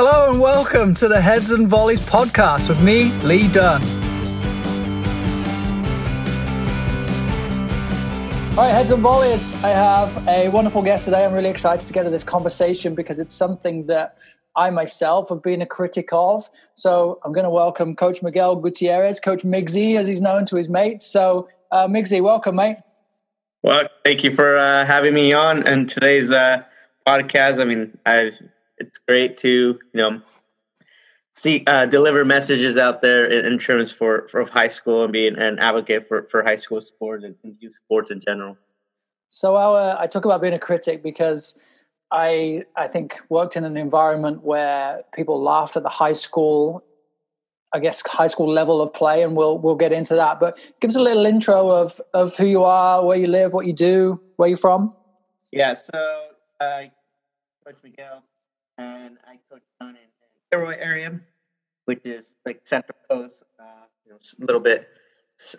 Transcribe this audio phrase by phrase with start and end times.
[0.00, 3.82] Hello and welcome to the Heads and Volleys podcast with me, Lee Dunn.
[8.52, 11.24] All right, Heads and Volleys, I have a wonderful guest today.
[11.24, 14.20] I'm really excited to get to this conversation because it's something that
[14.54, 16.48] I myself have been a critic of.
[16.74, 20.68] So I'm going to welcome Coach Miguel Gutierrez, Coach Migsy, as he's known to his
[20.68, 21.08] mates.
[21.08, 22.76] So, uh, Migsy, welcome, mate.
[23.62, 26.62] Well, thank you for uh, having me on and today's uh,
[27.04, 27.60] podcast.
[27.60, 28.30] I mean, I,
[28.80, 30.20] it's great to you know
[31.32, 35.36] see uh, deliver messages out there in, in, terms for for high school and being
[35.38, 38.56] an advocate for for high school sports and, youth sports in general.
[39.28, 41.60] So uh, I talk about being a critic because
[42.10, 46.82] I I think worked in an environment where people laughed at the high school,
[47.72, 50.40] I guess high school level of play, and we'll we'll get into that.
[50.40, 53.66] But give us a little intro of of who you are, where you live, what
[53.66, 54.94] you do, where you're from.
[55.52, 56.28] Yeah, so
[56.60, 56.82] uh,
[57.64, 58.22] Coach Miguel,
[58.78, 61.20] and I coach down in the Gilroy area,
[61.84, 63.64] which is like Central Coast, uh,
[64.06, 64.88] you know, a little bit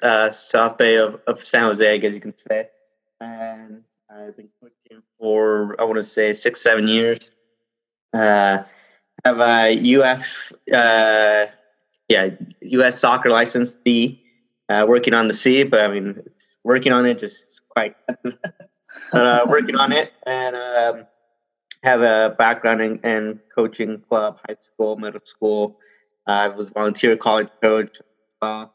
[0.01, 2.69] uh, South Bay of, of San Jose, I guess you can say.
[3.19, 7.19] And I've been coaching for I want to say six, seven years.
[8.13, 8.63] Uh,
[9.25, 11.45] have a UF, uh,
[12.07, 12.29] yeah,
[12.61, 12.99] U.S.
[12.99, 14.23] soccer license D.
[14.69, 16.23] Uh, working on the C, but I mean,
[16.63, 17.95] working on it just quite.
[19.13, 21.05] uh, working on it, and um,
[21.83, 25.79] have a background in, in coaching club, high school, middle school.
[26.27, 27.97] I was volunteer college coach.
[28.41, 28.67] Uh,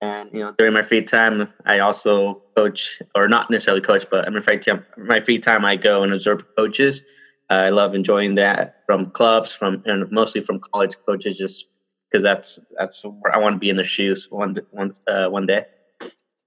[0.00, 4.26] and you know, during my free time, I also coach, or not necessarily coach, but
[4.26, 7.02] in my free time, my free time, I go and observe coaches.
[7.50, 11.66] Uh, I love enjoying that from clubs, from and mostly from college coaches, just
[12.10, 15.46] because that's that's where I want to be in their shoes one one uh, one
[15.46, 15.66] day.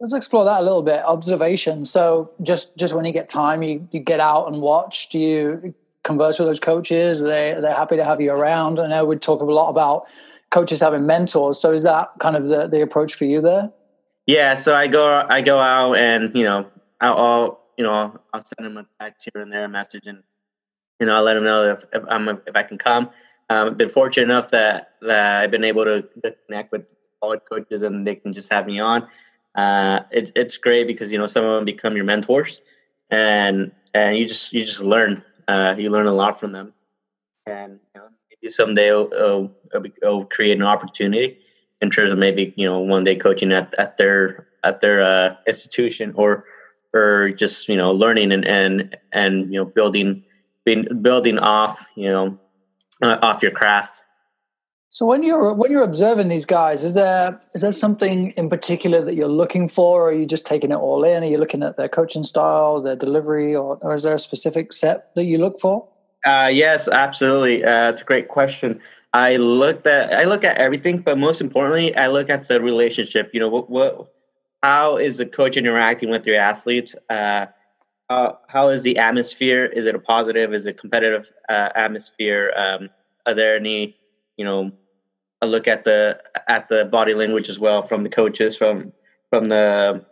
[0.02, 1.04] Let's explore that a little bit.
[1.06, 1.86] Observation.
[1.86, 5.10] So just just when you get time, you you get out and watch.
[5.10, 5.74] Do you
[6.06, 7.22] converse with those coaches?
[7.22, 8.80] They they're happy to have you around.
[8.80, 10.08] I know we talk a lot about
[10.52, 11.60] coaches having mentors.
[11.60, 13.72] So is that kind of the, the approach for you there?
[14.26, 14.56] Yeah.
[14.56, 16.68] So I go I go out and you know
[17.02, 20.24] I'll, I'll you know I'll send them a text here and there, a message, and
[21.00, 23.10] you know I'll let them know if, if I'm if I can come.
[23.50, 26.08] Um, I've been fortunate enough that that I've been able to
[26.48, 26.86] connect with
[27.22, 29.08] college coaches and they can just have me on.
[29.56, 32.62] Uh, it, it's great because you know some of them become your mentors,
[33.10, 35.24] and and you just you just learn.
[35.48, 36.74] Uh, you learn a lot from them,
[37.46, 41.38] and you know, maybe someday it'll, create an opportunity
[41.82, 45.36] in terms of maybe you know one day coaching at, at their at their uh,
[45.48, 46.46] institution or
[46.94, 50.24] or just you know learning and and and you know building
[50.64, 52.40] being building off you know
[53.02, 54.05] uh, off your craft
[54.96, 59.04] so when you're when you're observing these guys is there is there something in particular
[59.04, 61.64] that you're looking for or are you just taking it all in are you looking
[61.64, 65.38] at their coaching style their delivery or, or is there a specific set that you
[65.38, 65.88] look for
[66.26, 67.64] uh, yes, absolutely.
[67.64, 68.82] Uh, it's a great question.
[69.14, 73.30] I look at I look at everything, but most importantly, I look at the relationship.
[73.32, 74.12] You know, what, what
[74.64, 76.96] how is the coach interacting with your athletes?
[77.10, 77.46] Uh,
[78.10, 79.66] how, how is the atmosphere?
[79.66, 80.54] Is it a positive?
[80.54, 82.52] Is it competitive uh, atmosphere?
[82.58, 82.90] Um,
[83.28, 83.96] are there any,
[84.38, 84.72] you know,
[85.46, 88.92] I look at the at the body language as well from the coaches, from
[89.30, 90.04] from the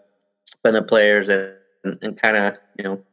[0.62, 3.04] from the players, and, and kind of you know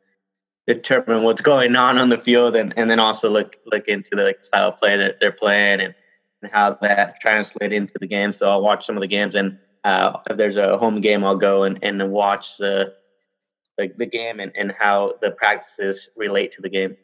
[0.66, 4.24] determine what's going on on the field and, and then also look look into the
[4.24, 5.94] like, style of play that they're playing and,
[6.42, 8.32] and how that translates into the game.
[8.32, 11.36] So I'll watch some of the games and uh, if there's a home game, I'll
[11.36, 12.94] go and, and watch the,
[13.78, 16.96] the, the game and, and how the practices relate to the game.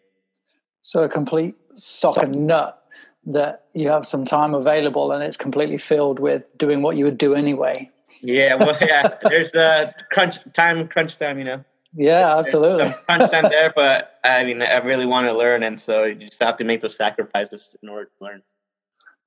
[0.82, 2.85] So a complete soccer nut
[3.26, 7.18] that you have some time available and it's completely filled with doing what you would
[7.18, 7.90] do anyway.
[8.22, 9.18] Yeah, well, yeah.
[9.22, 11.64] There's a crunch time, crunch time, you know.
[11.94, 12.94] Yeah, absolutely.
[13.08, 16.58] Content there, but I mean, I really want to learn, and so you just have
[16.58, 18.42] to make those sacrifices in order to learn.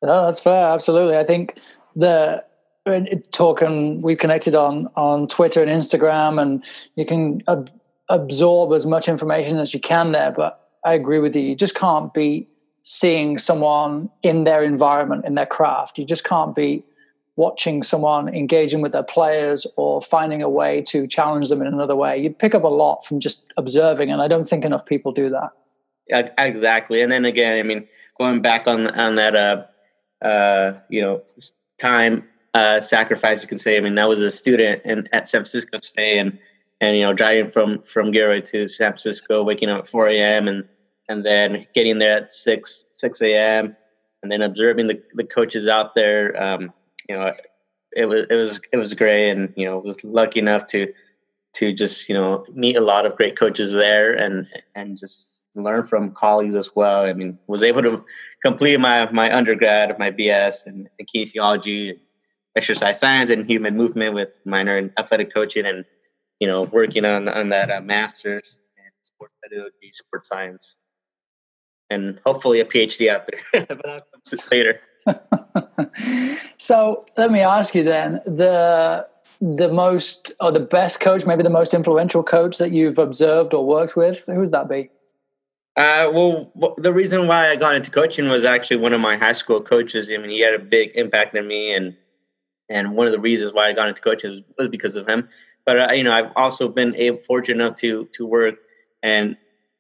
[0.04, 0.68] Yeah, that's fair.
[0.68, 1.60] Absolutely, I think
[1.96, 2.44] the
[3.32, 6.64] talking we've connected on on Twitter and Instagram, and
[6.96, 7.72] you can ab-
[8.08, 10.32] absorb as much information as you can there.
[10.32, 11.42] But I agree with you.
[11.42, 12.50] You just can't beat
[12.92, 16.00] seeing someone in their environment, in their craft.
[16.00, 16.84] You just can't beat
[17.36, 21.96] watching someone engaging with their players or finding a way to challenge them in another
[21.96, 22.18] way.
[22.18, 25.30] You'd pick up a lot from just observing, and I don't think enough people do
[25.30, 25.52] that.
[26.08, 27.04] Yeah, exactly.
[27.04, 27.88] And then again, I mean,
[28.18, 31.22] going back on on that, uh, uh, you know,
[31.78, 33.78] time uh, sacrifice, you can say.
[33.78, 36.40] I mean, that was a student in, at San Francisco State, and
[36.82, 40.48] and you know, driving from from Gary to San Francisco, waking up at 4 a.m.
[40.48, 40.68] and
[41.10, 43.76] and then getting there at six six a.m.
[44.24, 46.42] and then observing the the coaches out there.
[46.42, 46.72] Um,
[47.10, 47.34] you know,
[47.92, 50.94] it was it was it was great, and you know, was lucky enough to
[51.56, 55.86] to just you know meet a lot of great coaches there, and and just learn
[55.88, 57.06] from colleagues as well.
[57.06, 58.06] I mean, was able to
[58.44, 62.00] complete my my undergrad, my BS in, in kinesiology,
[62.56, 65.86] exercise science, and human movement with minor in athletic coaching, and
[66.40, 70.78] you know, working on on that uh, master's in sports pedagogy, sports science,
[71.90, 73.38] and hopefully a PhD after,
[73.68, 74.08] but
[74.52, 74.82] later.
[76.58, 79.08] so let me ask you then the
[79.42, 83.66] the most or the best coach, maybe the most influential coach that you've observed or
[83.66, 84.26] worked with?
[84.28, 84.90] Who would that be?
[85.78, 89.32] Uh, well, the reason why I got into coaching was actually one of my high
[89.32, 90.10] school coaches.
[90.14, 91.96] I mean, he had a big impact on me, and
[92.68, 95.30] and one of the reasons why I got into coaching was, was because of him.
[95.66, 98.56] But uh, you know, I've also been able, fortunate enough to to work
[99.04, 99.38] and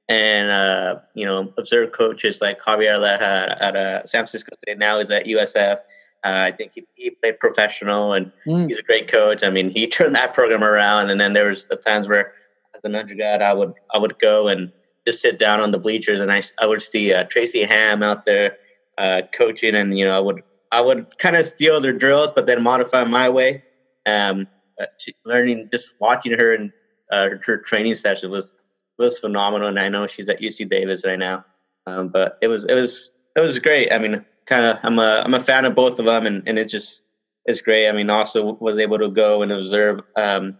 [0.09, 4.77] and uh, you know observe coaches like Javier Leja at, at uh, San Francisco State.
[4.77, 5.77] Now is at USF.
[6.25, 8.67] Uh, I think he, he played professional and mm.
[8.67, 9.41] he's a great coach.
[9.41, 11.09] I mean, he turned that program around.
[11.09, 12.33] And then there was the times where,
[12.75, 14.71] as an undergrad, I would I would go and
[15.07, 18.25] just sit down on the bleachers and I, I would see uh, Tracy Ham out
[18.25, 18.57] there
[18.97, 22.47] uh, coaching, and you know I would I would kind of steal their drills, but
[22.47, 23.63] then modify my way.
[24.05, 24.47] Um,
[24.81, 24.85] uh,
[25.25, 26.71] learning just watching her and
[27.11, 28.55] uh, her training session was
[28.99, 31.45] was phenomenal, and I know she's at UC Davis right now.
[31.87, 33.91] Um, but it was it was it was great.
[33.91, 36.59] I mean, kind of I'm a I'm a fan of both of them, and and
[36.59, 37.01] it just
[37.45, 37.87] it's great.
[37.87, 40.57] I mean, also was able to go and observe um,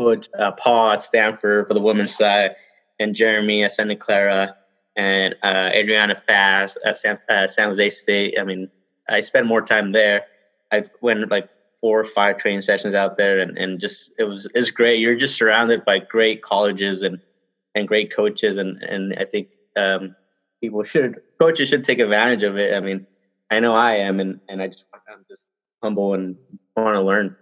[0.00, 2.56] Coach uh, Paul at Stanford for the women's side,
[2.98, 4.56] and Jeremy at Santa Clara,
[4.96, 8.36] and uh, Adriana Fast at San, uh, San Jose State.
[8.40, 8.70] I mean,
[9.08, 10.24] I spent more time there.
[10.72, 11.48] I went like
[11.80, 15.00] four or five training sessions out there, and, and just it was it's great.
[15.00, 17.20] You're just surrounded by great colleges and
[17.78, 20.14] and great coaches, and and I think um,
[20.60, 22.74] people should coaches should take advantage of it.
[22.74, 23.06] I mean,
[23.50, 25.44] I know I am, and and I just I'm just
[25.82, 26.36] humble and
[26.76, 27.36] want to learn.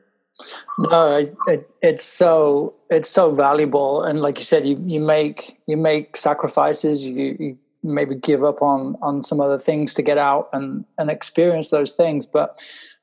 [0.79, 5.59] No, it, it, it's so it's so valuable, and like you said, you you make
[5.67, 7.07] you make sacrifices.
[7.07, 11.11] You, you maybe give up on on some other things to get out and and
[11.11, 12.61] experience those things, but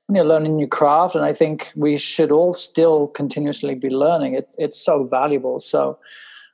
[0.08, 4.36] when you're learning your craft, and I think we should all still continuously be learning.
[4.36, 5.60] It, it's so valuable.
[5.60, 5.98] So,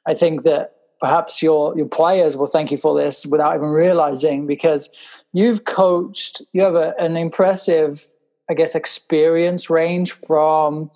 [0.09, 4.47] I think that perhaps your your players will thank you for this without even realizing
[4.47, 4.89] because
[5.31, 8.03] you've coached you have a, an impressive
[8.49, 10.91] i guess experience range from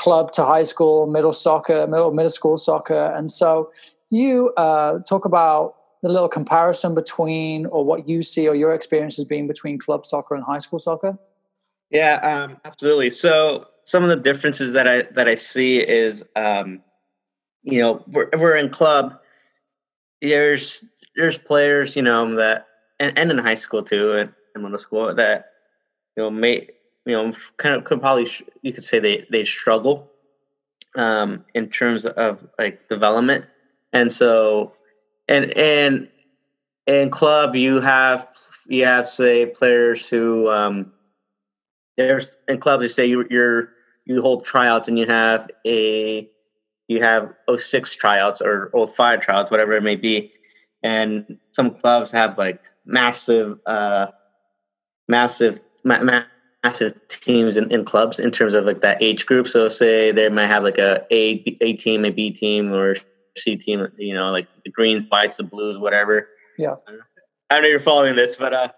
[0.00, 3.12] club to high school middle soccer middle middle school soccer.
[3.14, 3.70] And so
[4.08, 9.26] you uh, talk about the little comparison between or what you see or your experiences
[9.26, 11.18] being between club soccer and high school soccer?
[11.90, 13.10] Yeah um, absolutely.
[13.10, 16.80] So some of the differences that i that i see is um,
[17.62, 19.18] you know we're, we're in club.
[20.20, 20.84] There's
[21.16, 22.66] there's players you know that
[22.98, 25.46] and, and in high school too and, in middle school that
[26.16, 26.68] you know may
[27.06, 28.28] you know kind of could probably
[28.62, 30.10] you could say they they struggle
[30.96, 33.44] um in terms of like development.
[33.92, 34.72] And so
[35.28, 36.08] and and
[36.86, 38.28] in club you have
[38.66, 40.92] you have say players who um
[41.96, 43.70] there's in club you say you you're
[44.04, 46.28] you hold tryouts and you have a
[46.90, 50.32] you have 06 tryouts or 05 tryouts, whatever it may be.
[50.82, 54.08] And some clubs have like massive, uh,
[55.06, 56.24] massive, ma-
[56.64, 59.46] massive teams in, in clubs in terms of like that age group.
[59.46, 62.96] So say they might have like a A, A team, a B team, or
[63.36, 66.26] C team, you know, like the greens, whites, the blues, whatever.
[66.58, 66.74] Yeah.
[67.50, 68.68] I know you're following this, but, uh,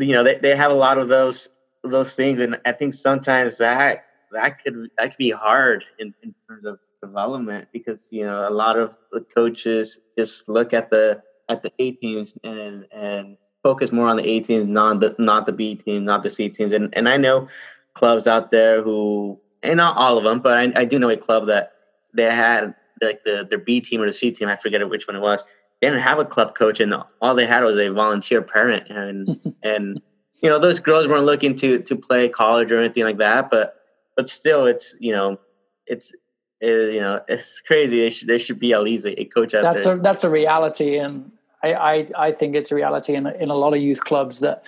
[0.00, 1.50] you know, they, they have a lot of those,
[1.84, 2.40] those things.
[2.40, 6.78] And I think sometimes that, that could, that could be hard in, in terms of
[7.02, 11.72] development because you know a lot of the coaches just look at the at the
[11.78, 13.36] A teams and and
[13.66, 16.48] focus more on the A teams, not the not the B teams, not the C
[16.48, 16.72] teams.
[16.72, 17.48] And and I know
[17.94, 21.16] clubs out there who, and not all of them, but I, I do know a
[21.16, 21.72] club that
[22.14, 24.48] they had like the their B team or the C team.
[24.48, 25.42] I forget which one it was.
[25.80, 28.88] They didn't have a club coach, and all they had was a volunteer parent.
[28.88, 30.00] And and
[30.40, 33.74] you know those girls weren't looking to to play college or anything like that, but
[34.16, 35.38] but still, it's you know
[35.86, 36.12] it's
[36.60, 38.00] it, you know, it's crazy.
[38.00, 39.96] There should, there should be at least a, a coach out that's there.
[39.96, 40.98] A, that's a reality.
[40.98, 41.30] And
[41.62, 44.64] I, I, I think it's a reality in, in a lot of youth clubs that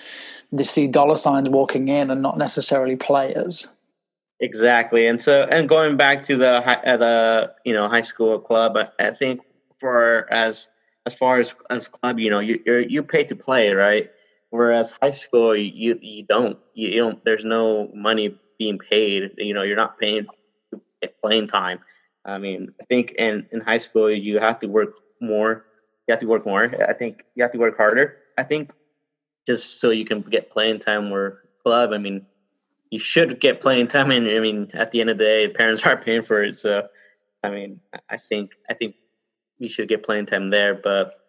[0.51, 3.67] they see dollar signs walking in and not necessarily players.
[4.39, 5.05] Exactly.
[5.05, 8.87] And so, and going back to the, uh, the, you know, high school club, I,
[8.99, 9.41] I think
[9.79, 10.69] for as,
[11.05, 14.09] as far as, as club, you know, you, you're, you pay to play, right?
[14.51, 19.31] Whereas high school, you, you don't, you, you don't, there's no money being paid.
[19.37, 20.27] You know, you're not paying
[21.21, 21.79] playing time.
[22.25, 25.65] I mean, I think in, in high school you have to work more.
[26.07, 26.73] You have to work more.
[26.87, 28.17] I think you have to work harder.
[28.37, 28.71] I think
[29.47, 31.91] just so you can get playing time or club.
[31.93, 32.25] I mean,
[32.89, 34.11] you should get playing time.
[34.11, 36.59] And I mean, at the end of the day, parents are paying for it.
[36.59, 36.87] So,
[37.43, 37.79] I mean,
[38.09, 38.95] I think I think
[39.57, 40.75] you should get playing time there.
[40.75, 41.19] But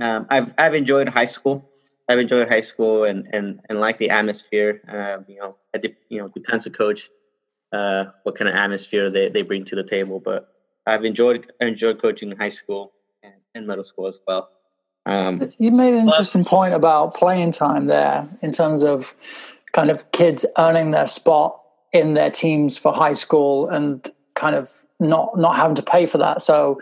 [0.00, 1.70] um, I've I've enjoyed high school.
[2.08, 4.80] I've enjoyed high school and and and like the atmosphere.
[4.88, 7.10] Uh, you know, it you know depends the coach
[7.72, 10.20] uh, what kind of atmosphere they, they bring to the table.
[10.20, 10.48] But
[10.86, 12.92] I've enjoyed enjoyed coaching in high school
[13.22, 14.50] and, and middle school as well.
[15.06, 19.14] Um, you made an interesting point about playing time there in terms of
[19.72, 21.60] kind of kids earning their spot
[21.92, 26.18] in their teams for high school and kind of not not having to pay for
[26.18, 26.40] that.
[26.40, 26.80] So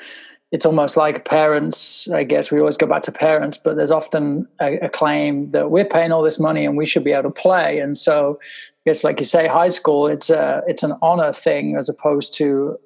[0.53, 2.09] it's almost like parents.
[2.11, 5.71] I guess we always go back to parents, but there's often a, a claim that
[5.71, 7.79] we're paying all this money and we should be able to play.
[7.79, 8.39] And so,
[8.87, 12.79] guess, like you say, high school, it's a it's an honor thing as opposed to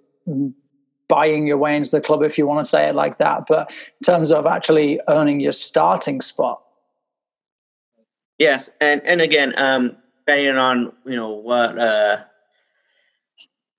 [1.09, 3.47] buying your way into the club, if you want to say it like that.
[3.47, 6.61] But in terms of actually earning your starting spot.
[8.38, 12.19] Yes, and and again, um, depending on you know what uh,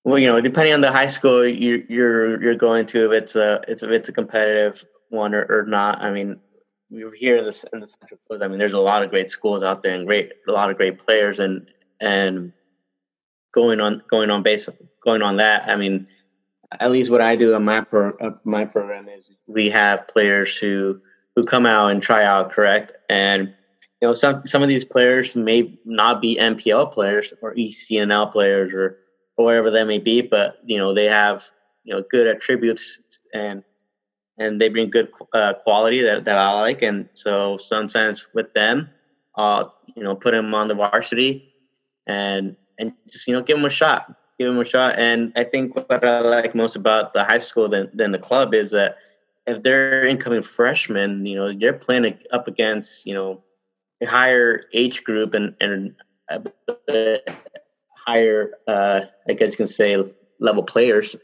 [0.07, 3.35] well, you know, depending on the high school you, you're you're going to, if it's
[3.35, 6.01] a it's if it's a competitive one or, or not.
[6.01, 6.39] I mean,
[6.89, 8.41] we're here in the in the Central Coast.
[8.41, 10.77] I mean, there's a lot of great schools out there and great a lot of
[10.77, 12.53] great players and and
[13.53, 14.69] going on going on base
[15.03, 15.69] going on that.
[15.69, 16.07] I mean,
[16.79, 20.55] at least what I do on my pro, uh, my program is we have players
[20.55, 21.01] who
[21.35, 22.91] who come out and try out, correct?
[23.09, 23.53] And
[24.01, 28.73] you know, some some of these players may not be NPL players or ECNL players
[28.73, 28.99] or
[29.37, 30.21] or whatever that may be.
[30.21, 31.45] But you know, they have
[31.83, 32.99] you know good attributes
[33.33, 33.63] and
[34.37, 36.83] and they bring good uh, quality that, that I like.
[36.83, 38.89] And so sometimes with them,
[39.35, 41.46] I'll you know put them on the varsity
[42.07, 44.97] and and just you know give them a shot, give them a shot.
[44.97, 48.53] And I think what I like most about the high school than than the club
[48.53, 48.97] is that
[49.45, 53.43] if they're incoming freshmen, you know they're playing up against you know
[54.01, 55.95] a higher age group and and
[58.07, 60.03] higher, uh, I guess you can say,
[60.39, 61.15] level players.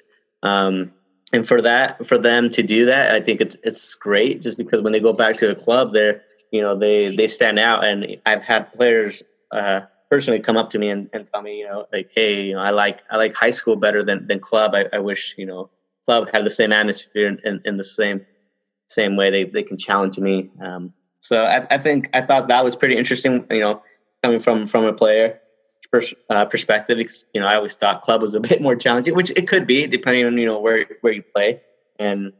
[0.43, 0.91] Um,
[1.31, 4.41] and for that, for them to do that, I think it's it's great.
[4.41, 6.21] Just because when they go back to the club, they're
[6.51, 7.85] you know they they stand out.
[7.85, 9.81] And I've had players uh,
[10.13, 12.59] personally come up to me and, and tell me, you know, like, hey, you know,
[12.59, 14.75] I like I like high school better than than club.
[14.75, 15.71] I, I wish you know
[16.05, 18.23] club had the same atmosphere in, in the same
[18.89, 20.51] same way they, they can challenge me.
[20.61, 23.43] Um, so I, I think I thought that was pretty interesting.
[23.49, 23.81] You know,
[24.21, 25.39] coming from from a player
[25.91, 26.99] pers- uh, perspective,
[27.33, 29.87] you know, I always thought club was a bit more challenging, which it could be
[29.87, 31.59] depending on you know where where you play
[31.97, 32.33] and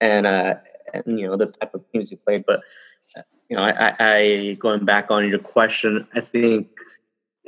[0.00, 0.54] and uh,
[0.94, 2.44] and you know the type of teams you play.
[2.46, 2.60] But
[3.16, 6.68] uh, you know, I, I going back on your question, I think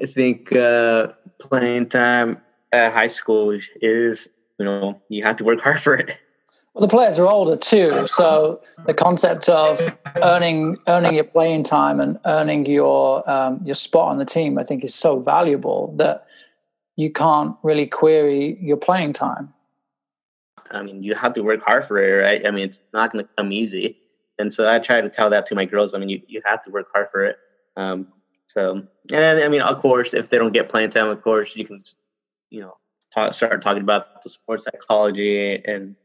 [0.00, 1.08] I think uh,
[1.38, 2.40] playing time
[2.72, 6.18] at high school is you know you have to work hard for it.
[6.74, 9.80] Well, the players are older too, so the concept of
[10.16, 14.64] earning earning your playing time and earning your um, your spot on the team, I
[14.64, 16.26] think, is so valuable that
[16.96, 19.54] you can't really query your playing time.
[20.72, 22.44] I mean, you have to work hard for it, right?
[22.44, 23.96] I mean, it's not going to come easy,
[24.40, 25.94] and so I try to tell that to my girls.
[25.94, 27.38] I mean, you you have to work hard for it.
[27.76, 28.08] Um,
[28.46, 31.64] so, and I mean, of course, if they don't get playing time, of course, you
[31.64, 31.82] can,
[32.50, 32.76] you know,
[33.12, 35.96] talk, start talking about the sports psychology and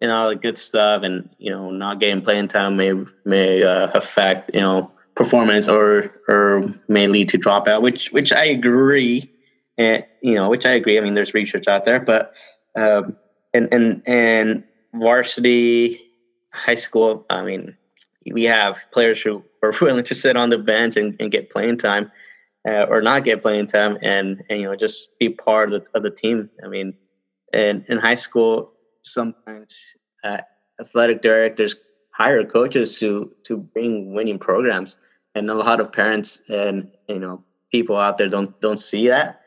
[0.00, 2.92] and all the good stuff, and you know, not getting playing time may
[3.24, 8.44] may uh, affect you know performance or or may lead to dropout, which which I
[8.44, 9.30] agree,
[9.78, 10.98] and you know, which I agree.
[10.98, 12.34] I mean, there's research out there, but
[12.74, 13.16] um,
[13.54, 16.00] and and and varsity
[16.52, 17.76] high school, I mean,
[18.32, 21.78] we have players who are willing to sit on the bench and, and get playing
[21.78, 22.10] time.
[22.66, 25.90] Uh, or not get playing time and, and you know just be part of the,
[25.98, 26.48] of the team.
[26.64, 26.94] I mean,
[27.52, 29.76] in, in high school, sometimes
[30.24, 30.38] uh,
[30.80, 31.76] athletic directors
[32.14, 34.96] hire coaches to to bring winning programs,
[35.34, 39.40] and a lot of parents and you know people out there don't don't see that.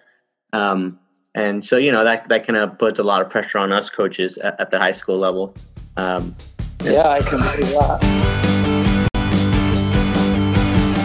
[0.53, 1.00] Um,
[1.34, 3.89] and so you know that that kind of puts a lot of pressure on us
[3.89, 5.55] coaches at, at the high school level.
[5.98, 6.36] Um,
[6.84, 8.46] yeah, I can see that.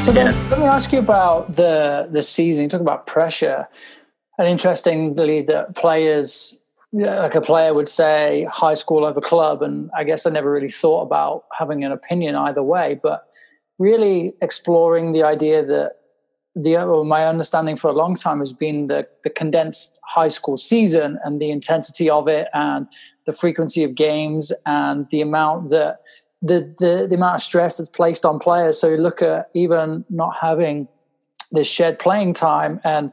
[0.02, 0.50] So then, yes.
[0.50, 2.64] let me ask you about the the season.
[2.64, 3.68] You talk about pressure,
[4.36, 6.58] and interestingly, that players
[6.92, 10.70] like a player would say high school over club and i guess i never really
[10.70, 13.28] thought about having an opinion either way but
[13.78, 15.92] really exploring the idea that
[16.54, 20.58] the well, my understanding for a long time has been the, the condensed high school
[20.58, 22.86] season and the intensity of it and
[23.24, 26.00] the frequency of games and the amount that
[26.42, 28.80] the, the, the amount of stress that's placed on players.
[28.80, 30.88] So you look at even not having
[31.52, 33.12] this shared playing time and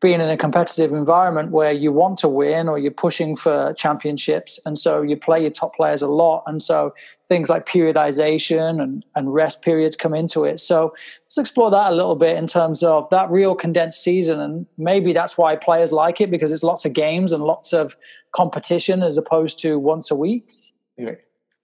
[0.00, 4.60] being in a competitive environment where you want to win or you're pushing for championships.
[4.64, 6.44] And so you play your top players a lot.
[6.46, 6.94] And so
[7.26, 10.60] things like periodization and, and rest periods come into it.
[10.60, 10.94] So
[11.24, 14.38] let's explore that a little bit in terms of that real condensed season.
[14.38, 17.96] And maybe that's why players like it because it's lots of games and lots of
[18.30, 20.44] competition as opposed to once a week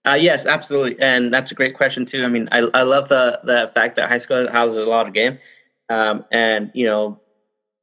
[0.05, 2.23] Uh, yes, absolutely, and that's a great question too.
[2.23, 5.13] I mean, I, I love the the fact that high school houses a lot of
[5.13, 5.39] game,
[5.89, 7.19] um, and you know,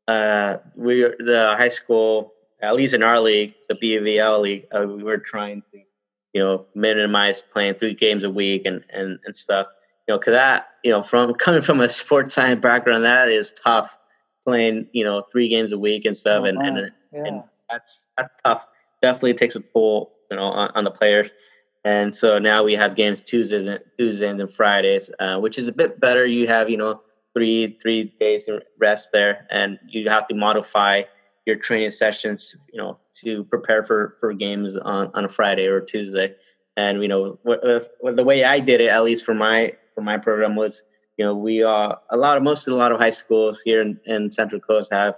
[0.07, 5.03] uh, we the high school at least in our league, the BVL league, uh, we
[5.03, 5.81] were trying to
[6.33, 9.67] you know minimize playing three games a week and and and stuff.
[10.07, 13.53] You know, because that you know from coming from a sports science background, that is
[13.53, 13.99] tough
[14.45, 17.25] playing you know three games a week and stuff, oh, and, and yeah.
[17.25, 18.67] and that's that's tough.
[19.03, 21.29] Definitely takes a toll you know on, on the players.
[21.85, 25.73] And so now we have games Tuesdays and Tuesdays and Fridays, uh, which is a
[25.73, 26.25] bit better.
[26.25, 27.01] You have you know
[27.35, 28.49] three three days
[28.79, 31.03] rest there, and you have to modify
[31.45, 35.81] your training sessions, you know, to prepare for for games on on a Friday or
[35.81, 36.35] Tuesday.
[36.77, 37.61] And you know, what,
[38.01, 40.85] what the way I did it, at least for my for my program, was
[41.17, 43.83] you know we are a lot of most of a lot of high schools here
[43.83, 45.17] in, in Central Coast have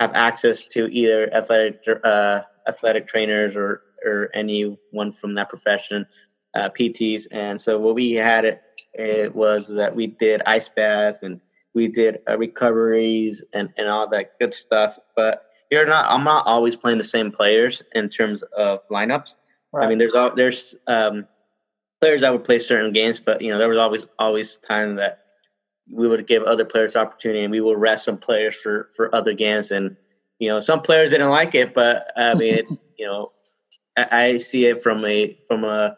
[0.00, 6.06] have access to either athletic uh, athletic trainers or or anyone from that profession,
[6.54, 7.26] uh, PTs.
[7.30, 8.62] And so what we had it,
[8.94, 11.40] it was that we did ice baths and
[11.74, 14.98] we did uh, recoveries and, and all that good stuff.
[15.16, 16.10] But you're not.
[16.10, 19.36] I'm not always playing the same players in terms of lineups.
[19.72, 19.86] Right.
[19.86, 21.26] I mean, there's all there's um,
[21.98, 25.24] players that would play certain games, but you know there was always always time that
[25.90, 29.32] we would give other players opportunity, and we will rest some players for for other
[29.32, 29.70] games.
[29.70, 29.96] And
[30.38, 32.66] you know, some players didn't like it, but I mean, it,
[32.98, 33.32] you know,
[33.96, 35.96] I, see it from a from a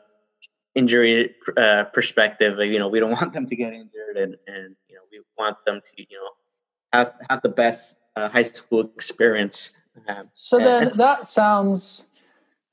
[0.75, 2.59] injury uh, perspective.
[2.59, 5.57] You know, we don't want them to get injured, and and you know, we want
[5.67, 6.31] them to you know
[6.93, 9.73] have have the best uh, high school experience.
[10.09, 12.09] Um, so then that sounds.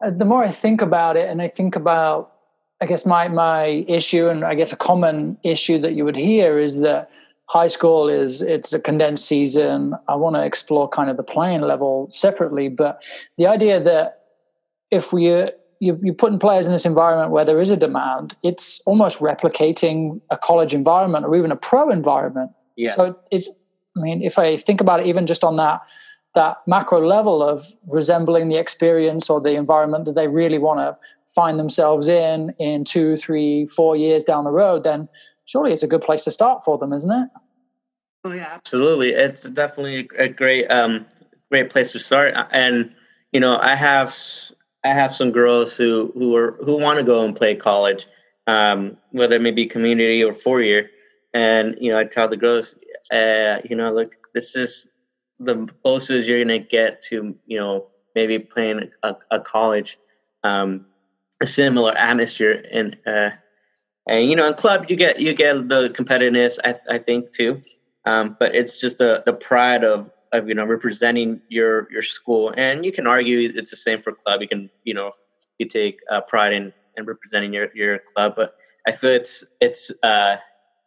[0.03, 2.33] Uh, the more I think about it, and I think about,
[2.81, 6.57] I guess my my issue, and I guess a common issue that you would hear
[6.57, 7.11] is that
[7.45, 9.93] high school is it's a condensed season.
[10.07, 13.03] I want to explore kind of the playing level separately, but
[13.37, 14.20] the idea that
[14.91, 15.47] if we uh,
[15.81, 20.21] you, you're putting players in this environment where there is a demand, it's almost replicating
[20.29, 22.51] a college environment or even a pro environment.
[22.77, 22.89] Yeah.
[22.89, 23.49] So it's,
[23.97, 25.81] I mean, if I think about it, even just on that
[26.33, 30.97] that macro level of resembling the experience or the environment that they really want to
[31.27, 35.09] find themselves in in two, three, four years down the road, then
[35.45, 37.29] surely it's a good place to start for them, isn't it?
[38.23, 39.09] Oh yeah, absolutely.
[39.09, 41.05] It's definitely a great, um,
[41.51, 42.33] great place to start.
[42.51, 42.93] And
[43.33, 44.15] you know, I have
[44.83, 48.07] I have some girls who who are who want to go and play college,
[48.47, 50.89] um, whether it may be community or four year,
[51.33, 52.75] and you know I tell the girls,
[53.13, 54.89] uh, you know, look, this is
[55.39, 59.97] the closest you're gonna get to you know maybe playing a, a college,
[60.43, 60.85] um,
[61.41, 63.29] a similar atmosphere, and uh,
[64.07, 67.61] and you know in club you get you get the competitiveness I, I think too,
[68.05, 72.53] um, but it's just the the pride of of you know representing your your school.
[72.57, 74.41] And you can argue it's the same for club.
[74.41, 75.11] You can you know
[75.59, 78.33] you take uh, pride in, in representing your your club.
[78.35, 78.53] But
[78.87, 80.37] i feel it's it's uh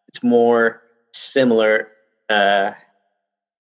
[0.09, 1.89] it's more similar
[2.29, 2.73] uh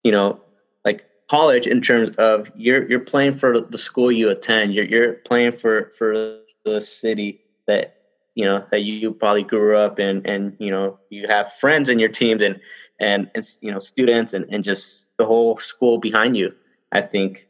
[0.02, 0.40] you know
[0.84, 4.74] like college in terms of you're you're playing for the school you attend.
[4.74, 7.94] You're you're playing for for the city that
[8.34, 10.26] you know that you probably grew up in.
[10.26, 12.60] And you know you have friends in your teams and
[13.00, 16.54] and, and you know students and, and just the whole school behind you.
[16.92, 17.46] I think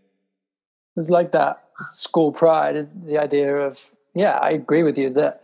[0.97, 2.89] it's like that school pride.
[3.07, 5.43] The idea of yeah, I agree with you that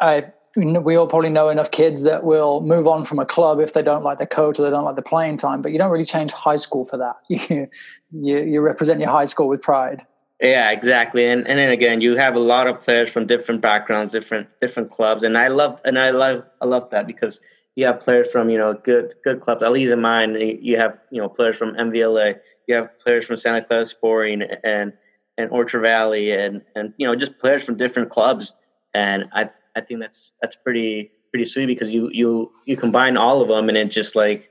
[0.00, 3.72] I we all probably know enough kids that will move on from a club if
[3.72, 5.62] they don't like the coach or they don't like the playing time.
[5.62, 7.16] But you don't really change high school for that.
[7.28, 7.68] You
[8.12, 10.02] you, you represent your high school with pride.
[10.40, 11.26] Yeah, exactly.
[11.26, 14.90] And and then again, you have a lot of players from different backgrounds, different different
[14.90, 17.40] clubs, and I love and I love I love that because
[17.74, 19.62] you have players from you know good good clubs.
[19.62, 22.36] At least in mine, you have you know players from MVLA.
[22.66, 24.92] You have players from Santa Clara Sporting and
[25.38, 28.52] and Orchard Valley, and and you know just players from different clubs.
[28.94, 33.40] And I I think that's that's pretty pretty sweet because you you you combine all
[33.40, 34.50] of them, and it just like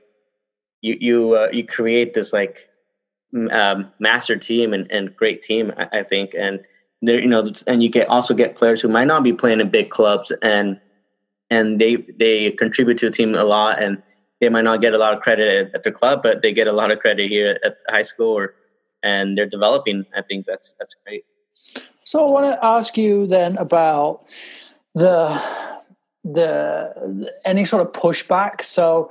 [0.80, 2.68] you you uh, you create this like
[3.50, 5.72] um, master team and, and great team.
[5.76, 6.60] I, I think, and
[7.02, 9.70] there you know, and you get also get players who might not be playing in
[9.70, 10.80] big clubs and
[11.54, 14.02] and they they contribute to the team a lot and
[14.40, 16.66] they might not get a lot of credit at, at the club but they get
[16.66, 18.54] a lot of credit here at high school or
[19.02, 20.04] and they're developing.
[20.16, 21.24] I think that's that's great.
[22.04, 24.24] So i want to ask you then about
[24.94, 25.40] the
[26.24, 28.62] the any sort of pushback.
[28.62, 29.10] So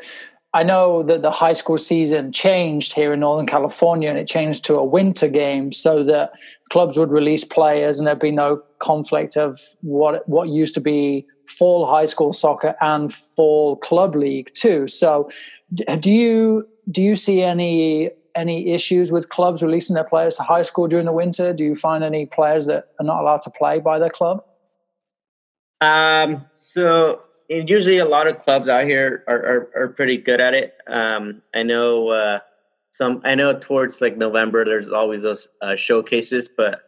[0.54, 4.66] I know that the high school season changed here in Northern California and it changed
[4.66, 6.34] to a winter game so that
[6.70, 11.26] clubs would release players and there'd be no conflict of what what used to be
[11.48, 14.88] fall high school soccer and fall club league too.
[14.88, 15.30] So
[16.00, 20.64] do you do you see any any issues with clubs releasing their players to high
[20.64, 21.54] school during the winter?
[21.54, 24.44] Do you find any players that are not allowed to play by their club?
[25.80, 30.54] Um, so usually a lot of clubs out here are, are, are pretty good at
[30.54, 30.76] it.
[30.88, 32.40] Um, I know uh,
[32.92, 33.22] some.
[33.24, 36.82] I know towards like November, there's always those uh, showcases, but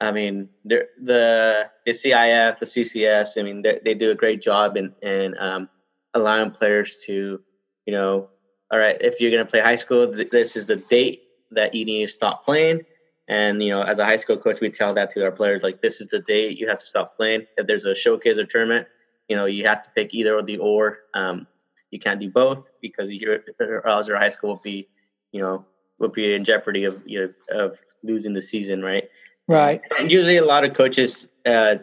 [0.00, 3.38] I mean the the CIF, the CCS.
[3.38, 5.68] I mean they, they do a great job in in um,
[6.14, 7.40] allowing players to,
[7.86, 8.28] you know,
[8.70, 12.06] all right, if you're to play high school, this is the date that you need
[12.06, 12.82] to stop playing.
[13.28, 15.82] And you know, as a high school coach, we tell that to our players like,
[15.82, 17.46] this is the date you have to stop playing.
[17.56, 18.86] If there's a showcase or tournament,
[19.28, 20.98] you know, you have to pick either or the or.
[21.14, 21.46] Um,
[21.90, 24.88] you can't do both because your or else your high school will be,
[25.32, 25.64] you know,
[25.98, 29.04] will be in jeopardy of you know, of losing the season, right?
[29.48, 29.80] Right.
[29.98, 31.76] And usually, a lot of coaches uh,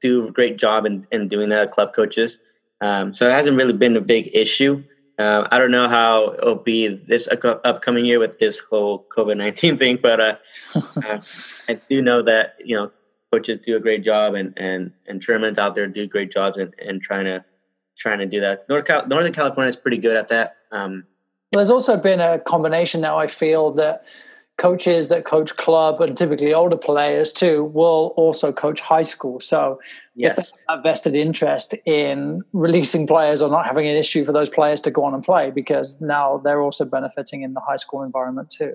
[0.00, 1.70] do a great job in, in doing that.
[1.70, 2.38] Club coaches,
[2.80, 4.82] um, so it hasn't really been a big issue.
[5.18, 9.76] Uh, I don't know how it'll be this upcoming year with this whole COVID nineteen
[9.82, 10.36] thing, but uh,
[10.74, 11.20] uh,
[11.68, 12.90] I do know that you know
[13.32, 16.74] coaches do a great job, and and and tournaments out there do great jobs, and
[16.78, 17.44] and trying to
[17.96, 18.68] trying to do that.
[18.68, 20.56] North Cal- Northern California is pretty good at that.
[20.72, 21.04] Um,
[21.52, 23.18] there's also been a combination now.
[23.18, 24.04] I feel that
[24.60, 29.40] coaches that coach club and typically older players too will also coach high school.
[29.40, 29.80] So
[30.14, 34.82] yes, have vested interest in releasing players or not having an issue for those players
[34.82, 38.50] to go on and play because now they're also benefiting in the high school environment
[38.50, 38.74] too.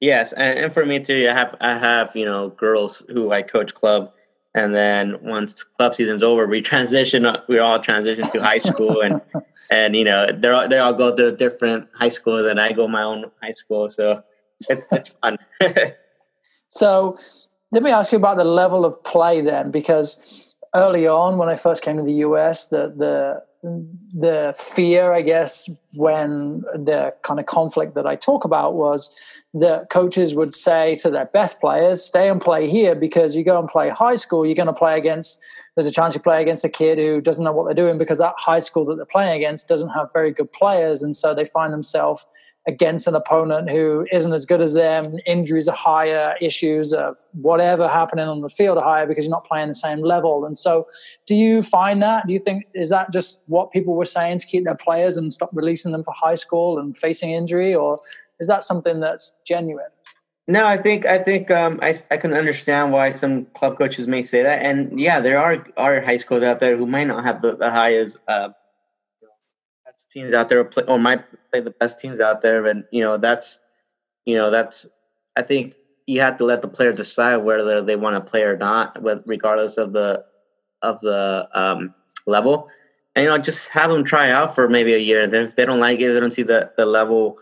[0.00, 3.42] Yes, and, and for me too, I have I have you know girls who I
[3.42, 4.12] coach club,
[4.54, 7.26] and then once club season's over, we transition.
[7.48, 9.20] We all transition to high school, and
[9.70, 12.86] and you know they all they all go to different high schools, and I go
[12.86, 13.88] my own high school.
[13.90, 14.22] So
[14.68, 15.38] it's it's fun.
[16.70, 17.18] so
[17.72, 21.56] let me ask you about the level of play then, because early on when I
[21.56, 27.46] first came to the US, the the the fear, I guess, when the kind of
[27.46, 29.14] conflict that I talk about was
[29.54, 33.58] that coaches would say to their best players, stay and play here because you go
[33.58, 35.40] and play high school, you're going to play against,
[35.74, 38.18] there's a chance you play against a kid who doesn't know what they're doing because
[38.18, 41.02] that high school that they're playing against doesn't have very good players.
[41.02, 42.26] And so they find themselves
[42.66, 45.14] against an opponent who isn't as good as them.
[45.24, 49.46] Injuries are higher, issues of whatever happening on the field are higher because you're not
[49.46, 50.44] playing the same level.
[50.44, 50.86] And so,
[51.26, 52.26] do you find that?
[52.26, 55.32] Do you think is that just what people were saying to keep their players and
[55.32, 57.98] stop releasing them for high school and facing injury, or
[58.40, 59.90] is that something that's genuine?
[60.46, 64.22] No, I think I think um, I I can understand why some club coaches may
[64.22, 67.42] say that, and yeah, there are are high schools out there who might not have
[67.42, 68.48] the, the highest uh,
[70.10, 73.18] teams out there play, or might play the best teams out there, and you know
[73.18, 73.60] that's
[74.24, 74.88] you know that's
[75.36, 75.74] I think
[76.06, 79.22] you have to let the player decide whether they want to play or not, with
[79.26, 80.24] regardless of the
[80.80, 81.94] of the um,
[82.26, 82.68] level,
[83.14, 85.22] and you know just have them try out for maybe a year.
[85.22, 87.38] And then if they don't like it, they don't see that the level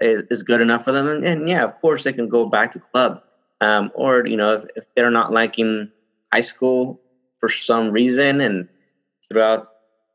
[0.00, 2.78] is, good enough for them, and, and, yeah, of course they can go back to
[2.78, 3.22] club.
[3.60, 5.90] Um, or you know if, if they're not liking
[6.32, 7.00] high school
[7.40, 8.68] for some reason and
[9.28, 9.68] throughout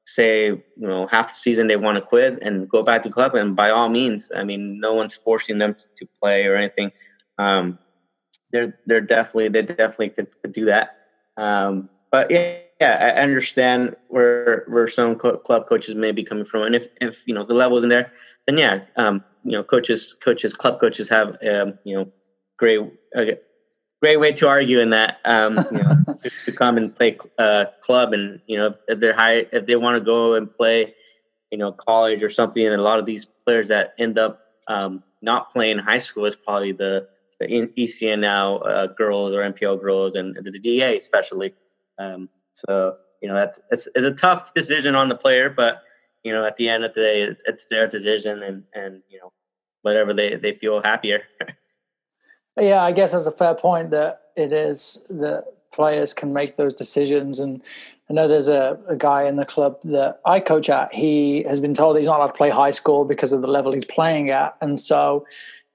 [0.05, 3.35] say you know half the season they want to quit and go back to club
[3.35, 6.91] and by all means i mean no one's forcing them to play or anything.
[7.37, 7.79] Um
[8.51, 10.97] they're they're definitely they definitely could, could do that.
[11.37, 16.45] Um but yeah, yeah i understand where where some co- club coaches may be coming
[16.45, 16.63] from.
[16.63, 18.11] And if if you know the level isn't there
[18.47, 22.11] then yeah um you know coaches coaches club coaches have um you know
[22.57, 22.79] great
[23.15, 23.23] uh,
[24.01, 27.65] great way to argue in that um, you know, to, to, come and play uh,
[27.81, 30.93] club and you know if they're high if they want to go and play
[31.51, 35.03] you know college or something and a lot of these players that end up um,
[35.21, 37.07] not playing high school is probably the
[37.39, 41.53] the ECNL uh, girls or NPL girls and the DA especially.
[41.99, 45.83] Um, so you know that's it's, it's a tough decision on the player but
[46.23, 49.31] you know at the end of the day it's their decision and and you know
[49.81, 51.23] whatever they they feel happier
[52.59, 56.75] Yeah, I guess that's a fair point that it is that players can make those
[56.75, 57.39] decisions.
[57.39, 57.63] And
[58.09, 60.93] I know there's a, a, guy in the club that I coach at.
[60.93, 63.71] He has been told he's not allowed to play high school because of the level
[63.71, 64.55] he's playing at.
[64.61, 65.25] And so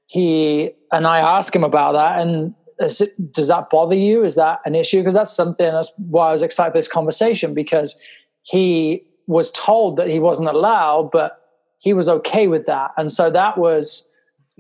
[0.07, 2.21] he, and I ask him about that.
[2.21, 4.23] And it, does that bother you?
[4.23, 4.99] Is that an issue?
[4.99, 8.01] Because that's something that's why I was excited for this conversation because
[8.43, 11.41] he was told that he wasn't allowed, but
[11.79, 12.91] he was okay with that.
[12.97, 14.11] And so that was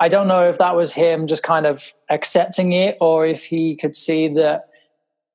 [0.00, 3.74] I don't know if that was him just kind of accepting it or if he
[3.74, 4.68] could see that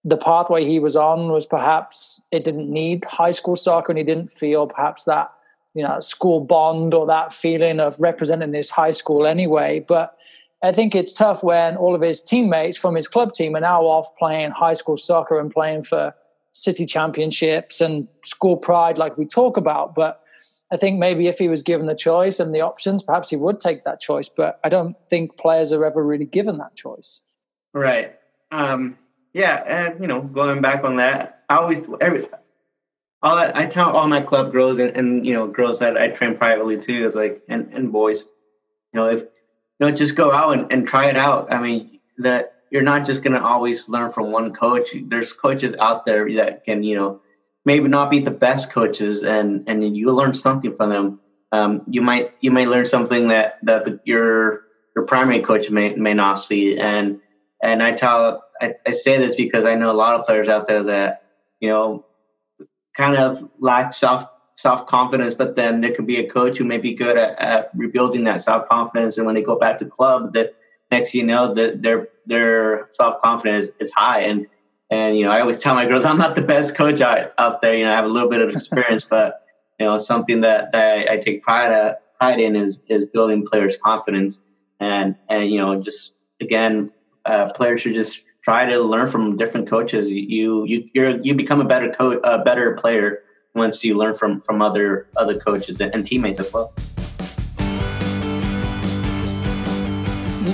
[0.06, 4.06] the pathway he was on was perhaps it didn't need high school soccer and he
[4.06, 5.32] didn't feel perhaps that
[5.74, 10.18] you know school bond or that feeling of representing this high school anyway but
[10.62, 13.82] i think it's tough when all of his teammates from his club team are now
[13.82, 16.14] off playing high school soccer and playing for
[16.54, 20.24] city championships and school pride like we talk about but
[20.72, 23.60] I think maybe if he was given the choice and the options, perhaps he would
[23.60, 24.28] take that choice.
[24.28, 27.24] But I don't think players are ever really given that choice.
[27.76, 28.16] Right.
[28.52, 28.98] Um,
[29.34, 32.28] yeah, and you know, going back on that, I always every
[33.22, 36.10] all I, I tell all my club girls and, and you know girls that I
[36.10, 38.20] train privately too is like and, and boys,
[38.94, 39.28] you know if you
[39.80, 41.52] know just go out and, and try it out.
[41.52, 44.90] I mean that you're not just gonna always learn from one coach.
[45.06, 47.22] There's coaches out there that can you know
[47.66, 51.20] maybe not be the best coaches and and you learn something from them.
[51.52, 54.64] Um, you might you might learn something that that the, your
[54.96, 57.20] your primary coach may may not see and
[57.62, 60.66] and I tell I, I say this because I know a lot of players out
[60.66, 61.26] there that
[61.60, 62.06] you know
[62.98, 66.78] kind of lack self self confidence, but then there could be a coach who may
[66.80, 70.34] be good at, at rebuilding that self confidence, and when they go back to club,
[70.34, 70.56] that
[70.94, 74.48] next you know that their their self confidence is high, and
[74.90, 77.76] and you know I always tell my girls I'm not the best coach out, there.
[77.76, 79.46] You know I have a little bit of experience, but
[79.80, 83.46] you know something that, that I, I take pride at pride in is is building
[83.46, 84.42] players' confidence,
[84.80, 86.92] and and you know just again
[87.26, 90.08] uh, players should just try to learn from different coaches.
[90.10, 93.24] You you you you become a better coach, a better player
[93.56, 96.74] once you learn from from other other coaches and teammates as well.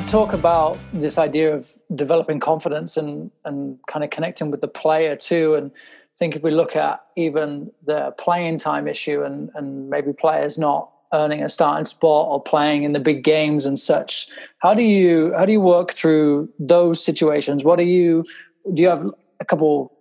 [0.10, 5.16] Talk about this idea of developing confidence and and kind of connecting with the player
[5.16, 5.54] too.
[5.54, 10.12] And I think if we look at even the playing time issue and and maybe
[10.12, 14.28] players not earning a starting spot or playing in the big games and such.
[14.60, 17.64] How do you how do you work through those situations?
[17.64, 18.26] What do you
[18.74, 19.06] do you have
[19.40, 19.94] a couple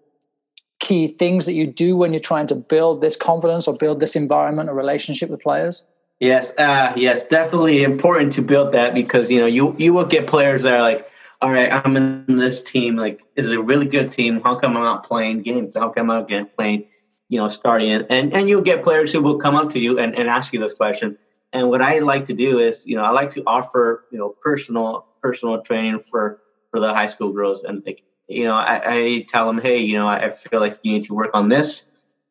[0.81, 4.17] key things that you do when you're trying to build this confidence or build this
[4.17, 5.87] environment or relationship with players?
[6.21, 10.27] Yes, uh, yes, definitely important to build that because you know you you will get
[10.27, 11.07] players that are like,
[11.41, 12.97] all right, I'm in this team.
[12.97, 14.41] Like, is a really good team.
[14.43, 15.77] How come I'm not playing games?
[15.77, 16.85] How come I'm not playing?
[17.31, 20.15] you know, starting and and you'll get players who will come up to you and,
[20.17, 21.17] and ask you this question.
[21.53, 24.35] And what I like to do is, you know, I like to offer, you know,
[24.43, 26.39] personal personal training for
[26.71, 29.97] for the high school girls, and like, you know, I, I tell them, hey, you
[29.99, 31.87] know, I feel like you need to work on this.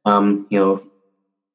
[0.05, 0.83] Um, you know,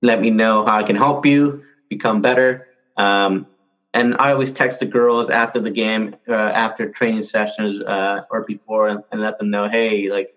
[0.03, 1.63] let me know how I can help you
[1.95, 2.67] become better.
[2.97, 3.47] Um,
[3.95, 8.45] and I always text the girls after the game, uh, after training sessions, uh, or
[8.45, 10.35] before, and, and let them know, hey, like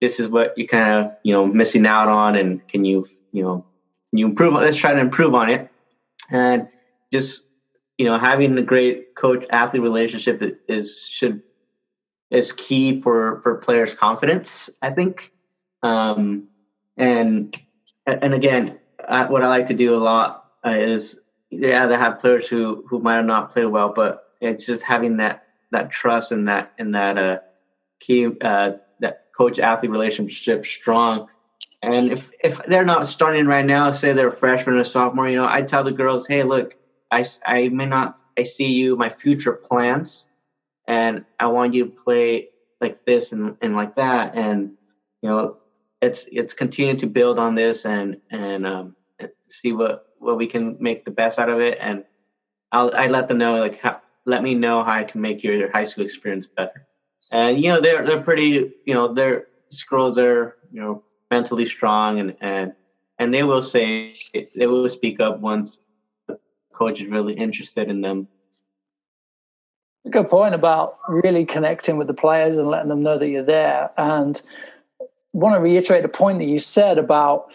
[0.00, 3.42] this is what you kind of you know missing out on and can you you
[3.42, 3.64] know
[4.10, 5.70] can you improve on let's try to improve on it
[6.30, 6.68] and
[7.12, 7.46] just
[7.96, 11.42] you know having a great coach athlete relationship is should
[12.30, 15.32] is key for for players confidence i think
[15.82, 16.48] um
[16.96, 17.56] and
[18.06, 18.78] and again
[19.28, 21.18] what i like to do a lot uh, is
[21.50, 25.16] yeah they have players who who might have not played well but it's just having
[25.16, 27.38] that that trust and that and that uh
[28.00, 28.72] key uh
[29.38, 31.26] coach athlete relationship strong.
[31.82, 35.36] And if if they're not starting right now, say they're a freshman or sophomore, you
[35.36, 36.74] know, I tell the girls, hey, look,
[37.12, 40.26] I I may not, I see you, my future plans,
[40.88, 42.48] and I want you to play
[42.80, 44.72] like this and and like that, and
[45.22, 45.56] you know,
[46.02, 48.96] it's it's continue to build on this and and um,
[49.48, 52.04] see what what we can make the best out of it, and
[52.72, 55.70] I'll I let them know like how, let me know how I can make your,
[55.70, 56.86] high school experience better.
[57.30, 59.46] And you know they're they're pretty you know they're
[59.88, 62.72] girls are you know mentally strong and and
[63.18, 64.14] and they will say
[64.54, 65.78] they will speak up once
[66.26, 66.38] the
[66.72, 68.28] coach is really interested in them.
[70.10, 73.90] Good point about really connecting with the players and letting them know that you're there.
[73.98, 74.40] And
[75.32, 77.54] want to reiterate the point that you said about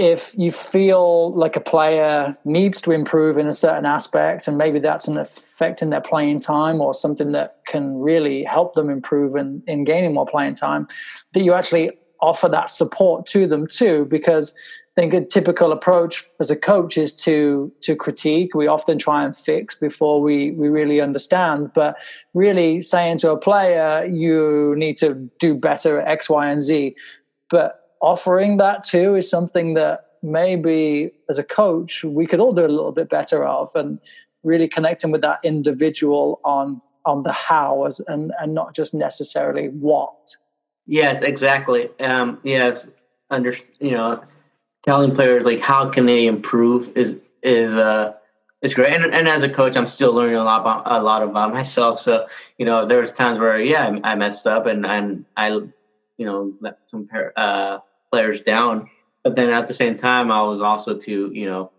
[0.00, 4.78] if you feel like a player needs to improve in a certain aspect and maybe
[4.78, 9.36] that's an effect in their playing time or something that can really help them improve
[9.36, 10.88] in, in gaining more playing time
[11.34, 11.90] that you actually
[12.22, 14.54] offer that support to them too because
[14.96, 18.54] I think a typical approach as a coach is to to critique.
[18.54, 21.72] We often try and fix before we we really understand.
[21.74, 21.96] But
[22.34, 26.96] really saying to a player, you need to do better at X, Y, and Z.
[27.48, 32.64] But offering that too is something that maybe as a coach we could all do
[32.64, 34.00] a little bit better of and
[34.42, 39.68] really connecting with that individual on on the how as and and not just necessarily
[39.68, 40.36] what.
[40.86, 41.88] Yes exactly.
[42.00, 42.88] Um yes
[43.30, 44.22] under you know
[44.82, 48.12] telling players like how can they improve is is uh
[48.62, 48.92] is great.
[48.92, 51.98] And, and as a coach i'm still learning a lot about a lot about myself.
[52.00, 52.26] So
[52.58, 56.52] you know there's times where yeah i, I messed up and and i you know
[56.60, 57.78] let some uh
[58.10, 58.88] players down.
[59.24, 61.70] But then at the same time, I was also to you know,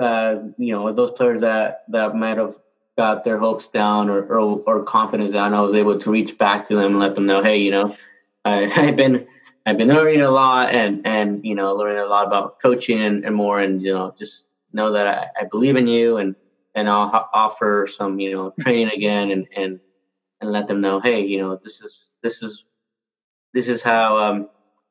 [0.00, 2.56] uh, you know, those players that that might have
[2.96, 6.66] got their hopes down or, or, or confidence down, I was able to reach back
[6.66, 7.96] to them and let them know, hey, you know,
[8.44, 9.26] I, have been
[9.66, 13.24] I've been learning a lot and and you know learning a lot about coaching and,
[13.24, 16.34] and more and you know just know that I, I believe in you and
[16.74, 19.80] and I'll ha- offer some you know training again and and
[20.40, 22.64] and let them know, hey, you know, this is this is
[23.54, 24.48] this is how um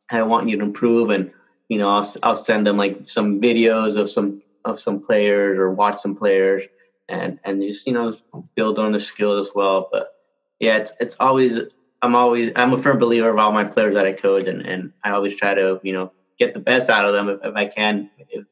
[0.10, 1.32] I want you to improve, and
[1.70, 5.72] you know, I'll I'll send them like some videos of some of some players or
[5.72, 6.64] watch some players,
[7.10, 8.18] and and just you know
[8.56, 9.90] build on their skills as well.
[9.92, 10.14] But
[10.60, 11.60] yeah, it's it's always
[12.02, 14.94] I'm always I'm a firm believer of all my players that I coach, and and
[15.04, 17.66] I always try to you know get the best out of them if, if I
[17.68, 18.10] can.
[18.30, 18.46] If,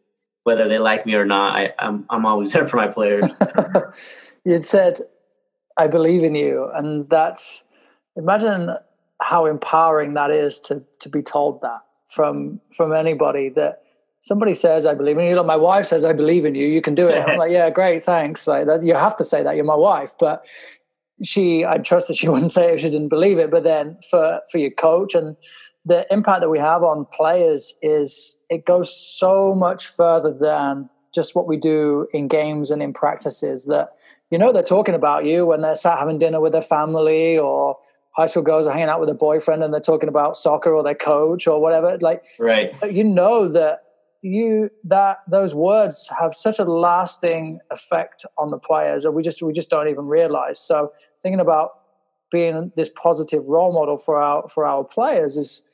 [0.43, 3.25] whether they like me or not, I, I'm I'm always there for my players.
[4.45, 4.99] You'd said,
[5.77, 7.65] "I believe in you," and that's
[8.15, 8.75] imagine
[9.21, 13.81] how empowering that is to to be told that from from anybody that
[14.21, 15.35] somebody says I believe in you.
[15.35, 16.67] Like my wife says I believe in you.
[16.67, 17.27] You can do it.
[17.27, 18.47] I'm like, yeah, great, thanks.
[18.47, 19.55] Like that, you have to say that.
[19.55, 20.45] You're my wife, but
[21.23, 23.51] she, I trust that she wouldn't say it if she didn't believe it.
[23.51, 25.37] But then for for your coach and
[25.85, 31.35] the impact that we have on players is it goes so much further than just
[31.35, 33.89] what we do in games and in practices that
[34.31, 37.77] you know they're talking about you when they're sat having dinner with their family or
[38.15, 40.83] high school girls are hanging out with a boyfriend and they're talking about soccer or
[40.83, 41.97] their coach or whatever.
[41.99, 42.73] Like right.
[42.91, 43.81] you know that
[44.21, 49.41] you that those words have such a lasting effect on the players and we just
[49.41, 50.59] we just don't even realize.
[50.59, 51.71] So thinking about
[52.31, 55.67] being this positive role model for our for our players is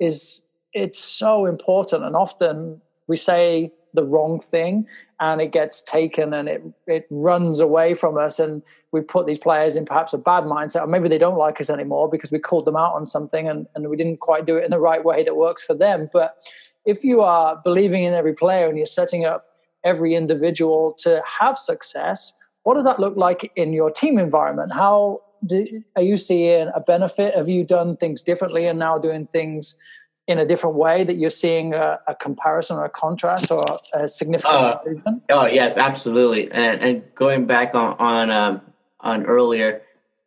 [0.00, 2.04] is it's so important.
[2.04, 4.86] And often we say the wrong thing
[5.20, 9.38] and it gets taken and it it runs away from us and we put these
[9.38, 12.38] players in perhaps a bad mindset or maybe they don't like us anymore because we
[12.38, 15.04] called them out on something and, and we didn't quite do it in the right
[15.04, 16.36] way that works for them but
[16.84, 19.46] if you are believing in every player and you're setting up
[19.84, 25.20] every individual to have success what does that look like in your team environment how
[25.46, 27.34] do, are you seeing a benefit?
[27.34, 29.78] Have you done things differently and now doing things
[30.26, 34.08] in a different way that you're seeing a, a comparison or a contrast or a
[34.08, 35.22] significant uh, improvement?
[35.30, 36.50] Oh yes, absolutely.
[36.50, 38.60] And, and going back on on um,
[39.00, 39.82] on earlier,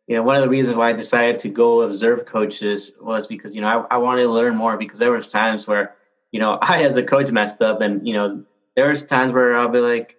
[0.06, 3.54] you know, one of the reasons why I decided to go observe coaches was because
[3.54, 5.94] you know I, I wanted to learn more because there was times where
[6.30, 8.44] you know I as a coach messed up and you know
[8.76, 10.16] there was times where I'll be like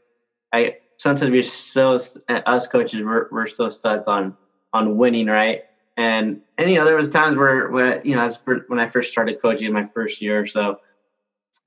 [0.54, 4.36] I sometimes we're so us coaches we're, we're so stuck on
[4.74, 5.64] on winning, right?
[6.00, 8.88] And and you know there was times where where you know as for, when I
[8.88, 10.80] first started coaching in my first year or so,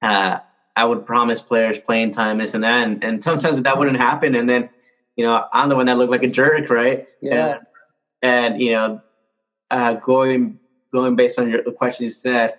[0.01, 0.38] uh,
[0.75, 4.35] I would promise players playing time, this and that, and, and sometimes that wouldn't happen,
[4.35, 4.71] and then
[5.16, 7.07] you know I'm the one that looked like a jerk, right?
[7.21, 7.59] Yeah.
[8.23, 9.03] And, and you know,
[9.71, 10.59] uh, going
[10.95, 12.55] going based on your, the question you said,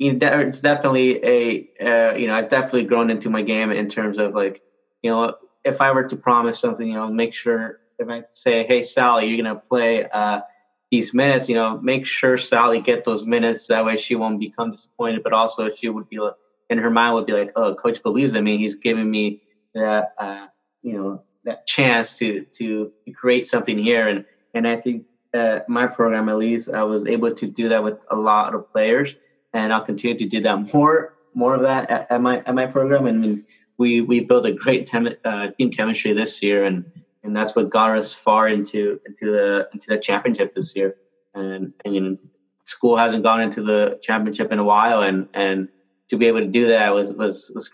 [0.00, 3.88] you know, it's definitely a uh, you know I've definitely grown into my game in
[3.88, 4.62] terms of like
[5.02, 8.66] you know if I were to promise something, you know, make sure if I say,
[8.66, 10.40] "Hey, Sally, you're gonna play uh,
[10.90, 13.66] these minutes," you know, make sure Sally get those minutes.
[13.66, 16.34] That way, she won't become disappointed, but also she would be like,
[16.70, 18.58] in her mind would be like, "Oh, coach believes in me.
[18.58, 19.42] He's giving me
[19.74, 20.46] that, uh,
[20.82, 24.24] you know, that chance to to create something here." And
[24.54, 27.98] and I think uh, my program, at least, I was able to do that with
[28.10, 29.14] a lot of players,
[29.52, 32.66] and I'll continue to do that more more of that at, at my at my
[32.66, 33.06] program.
[33.06, 33.44] And
[33.76, 36.84] we we built a great tem- uh, team chemistry this year, and
[37.28, 40.96] and that's what got us far into into the into the championship this year.
[41.34, 42.16] And you know,
[42.64, 45.68] school hasn't gone into the championship in a while, and and
[46.08, 47.70] to be able to do that was was was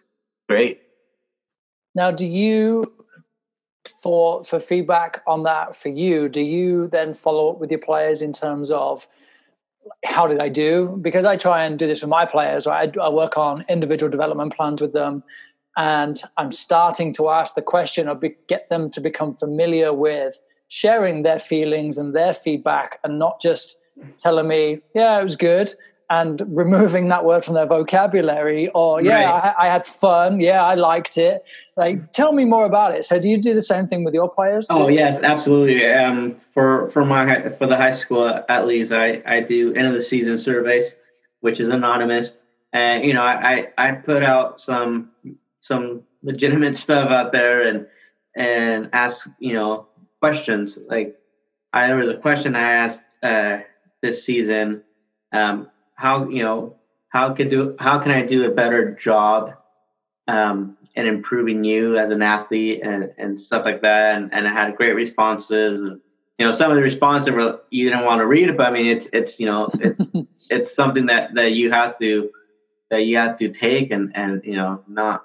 [0.49, 0.83] great.
[1.95, 2.93] Now, do you
[4.03, 6.29] for for feedback on that for you?
[6.29, 9.07] Do you then follow up with your players in terms of
[10.05, 10.99] how did I do?
[11.01, 12.67] Because I try and do this with my players.
[12.67, 12.93] Right?
[12.99, 15.23] I, I work on individual development plans with them
[15.77, 20.39] and I'm starting to ask the question or be, get them to become familiar with
[20.69, 23.81] sharing their feelings and their feedback and not just
[24.19, 25.75] telling me, yeah, it was good
[26.11, 29.55] and removing that word from their vocabulary or yeah right.
[29.59, 30.41] I, I, had fun.
[30.41, 31.45] Yeah i liked it.
[31.77, 33.05] Like tell me more about it.
[33.05, 34.75] So do you do the same thing with your players too?
[34.75, 35.87] oh yes absolutely.
[35.87, 39.95] Um, for for my for the high school at least i i do end of
[39.95, 40.95] the season surveys
[41.41, 42.37] which is anonymous.
[42.73, 45.11] And you know i i put out some
[45.65, 47.87] some legitimate stuff out there and
[48.37, 49.89] and ask you know
[50.21, 50.79] questions.
[50.89, 51.19] Like
[51.73, 53.59] I, there was a question I asked uh,
[54.03, 54.83] this season
[55.33, 56.77] um, how you know
[57.09, 59.55] how could do how can I do a better job
[60.29, 64.17] um, in improving you as an athlete and, and stuff like that?
[64.17, 66.01] And, and I had great responses and
[66.39, 68.71] you know some of the responses were you didn't want to read it but I
[68.71, 70.01] mean it's it's you know it's
[70.51, 72.31] it's something that that you have to
[72.91, 75.25] that you have to take and and you know not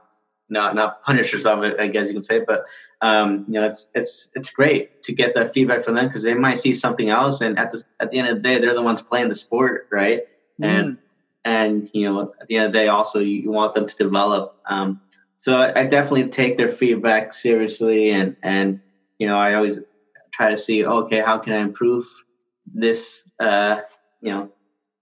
[0.50, 2.40] not not punish yourself, I guess you can say.
[2.46, 2.66] But
[3.02, 6.34] um, you know, it's it's it's great to get that feedback from them because they
[6.34, 8.82] might see something else, and at the at the end of the day, they're the
[8.82, 10.24] ones playing the sport, right?
[10.62, 10.66] Mm.
[10.66, 10.98] And
[11.46, 13.96] and you know, at the end of the day, also you, you want them to
[13.96, 14.58] develop.
[14.68, 15.02] Um,
[15.38, 18.82] so I, I, definitely take their feedback seriously, and and
[19.18, 19.80] you know, I always
[20.32, 22.06] try to see, okay, how can I improve
[22.66, 23.30] this?
[23.40, 23.82] Uh,
[24.22, 24.52] you know,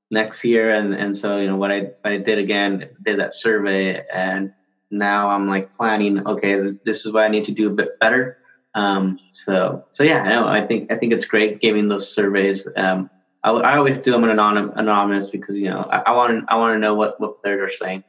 [0.09, 0.73] next year.
[0.73, 4.53] And and so you know what I I did again did that survey and
[4.91, 6.25] now I'm like planning.
[6.25, 8.37] Okay, this is what I need to do a bit better.
[8.75, 12.67] Um, so so yeah, no, I think I think it's great giving those surveys.
[12.75, 13.09] Um,
[13.43, 16.79] I, I always do them anonymous, anonymous because you know I want I want to
[16.79, 18.03] know what what players are saying.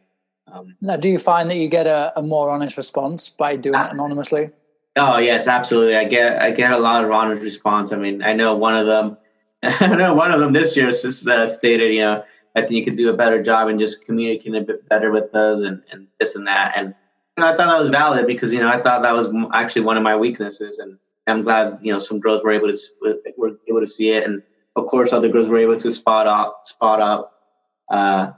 [0.52, 3.74] Um, now, do you find that you get a, a more honest response by doing
[3.74, 4.50] uh, it anonymously?
[4.96, 5.96] Oh yes, absolutely.
[5.96, 7.92] I get I get a lot of honest response.
[7.92, 9.16] I mean, I know one of them.
[9.62, 12.24] I know one of them this year just uh, stated, you know,
[12.54, 15.30] I think you could do a better job and just communicating a bit better with
[15.32, 16.72] those and, and this and that.
[16.76, 16.94] And
[17.36, 19.82] you know, I thought that was valid because you know I thought that was actually
[19.82, 22.78] one of my weaknesses, and I'm glad you know some girls were able to
[23.36, 24.42] were able to see it, and
[24.76, 27.32] of course other girls were able to spot up spot up.
[27.90, 28.32] Uh,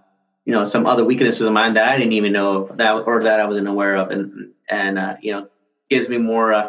[0.44, 3.22] you know some other weaknesses of mine that I didn't even know of, that or
[3.22, 5.48] that I wasn't aware of, and and uh, you know
[5.88, 6.68] gives me more uh,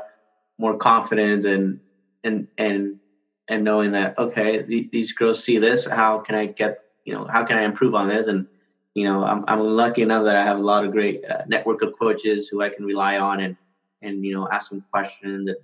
[0.57, 1.79] more confidence and
[2.23, 2.99] and and
[3.47, 7.25] and knowing that okay th- these girls see this how can I get you know
[7.25, 8.27] how can I improve on this?
[8.27, 8.47] And
[8.93, 11.81] you know I'm I'm lucky enough that I have a lot of great uh, network
[11.81, 13.55] of coaches who I can rely on and
[14.01, 15.57] and you know ask them questions and,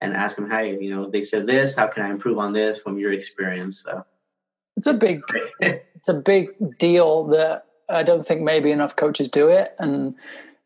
[0.00, 2.78] and ask them hey you know they said this how can I improve on this
[2.78, 3.82] from your experience?
[3.84, 4.04] So
[4.76, 5.20] it's a big
[5.60, 9.74] it's a big deal that I don't think maybe enough coaches do it.
[9.78, 10.14] And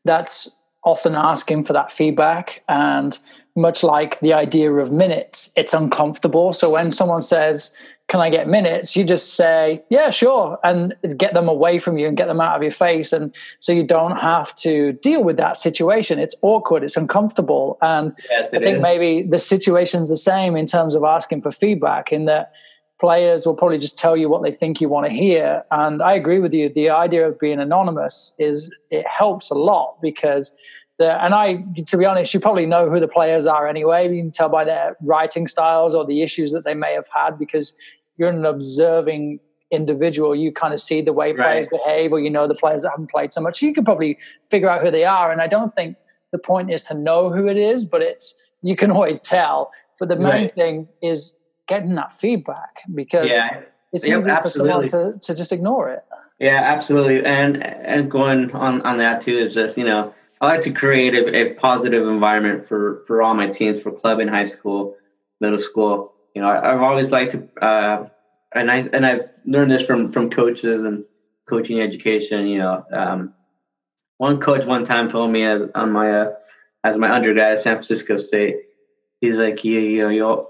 [0.05, 2.63] that's often asking for that feedback.
[2.69, 3.17] And
[3.55, 6.53] much like the idea of minutes it's uncomfortable.
[6.53, 7.75] So when someone says
[8.09, 8.95] can I get minutes?
[8.95, 12.57] You just say, yeah, sure, and get them away from you and get them out
[12.57, 13.13] of your face.
[13.13, 16.19] And so you don't have to deal with that situation.
[16.19, 17.79] It's awkward, it's uncomfortable.
[17.81, 18.83] And yes, I think is.
[18.83, 22.53] maybe the situation's the same in terms of asking for feedback, in that
[23.01, 25.65] players will probably just tell you what they think you want to hear.
[25.73, 26.69] And I agree with you.
[26.69, 30.55] The idea of being anonymous is it helps a lot because
[31.03, 34.13] the, and I, to be honest, you probably know who the players are anyway.
[34.15, 37.39] You can tell by their writing styles or the issues that they may have had
[37.39, 37.77] because
[38.17, 39.41] you're an observing
[39.71, 41.83] individual, you kind of see the way players right.
[41.83, 43.63] behave, or you know the players that haven't played so much.
[43.63, 45.33] You can probably figure out who they are.
[45.33, 45.97] And I don't think
[46.31, 49.73] the point is to know who it is, but it's you can always tell.
[49.99, 50.55] But the main right.
[50.55, 53.63] thing is getting that feedback because yeah.
[53.93, 54.89] it's easy absolutely.
[54.89, 56.05] for someone to, to just ignore it.
[56.39, 57.25] Yeah, absolutely.
[57.25, 60.13] And and going on on that too is just you know
[60.43, 64.21] I like to create a, a positive environment for for all my teams for club
[64.21, 64.97] and high school,
[65.41, 68.09] middle school you know, I, have always liked to, uh,
[68.55, 71.05] and I and I've learned this from from coaches and
[71.49, 72.47] coaching education.
[72.47, 73.35] You know, um,
[74.19, 76.31] one coach one time told me as on my uh,
[76.85, 78.57] as my undergrad at San Francisco State,
[79.21, 80.47] he's like, you you know, you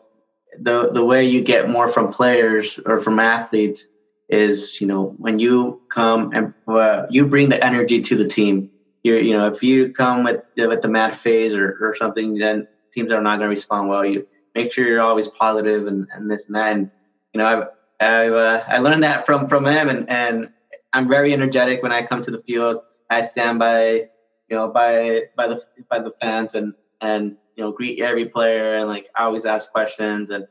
[0.61, 3.87] the the way you get more from players or from athletes
[4.29, 8.72] is you know when you come and uh, you bring the energy to the team.
[9.03, 12.67] You you know if you come with with the mad phase or, or something, then
[12.93, 14.05] teams are not going to respond well.
[14.05, 16.73] You make sure you're always positive and, and this and that.
[16.73, 16.91] And
[17.33, 17.65] you know, I've
[18.01, 20.49] I've uh, I learned that from from him, and and
[20.93, 22.79] I'm very energetic when I come to the field.
[23.11, 24.09] I stand by
[24.49, 28.77] you know by by the by the fans and and you know greet every player
[28.77, 30.47] and like I always ask questions and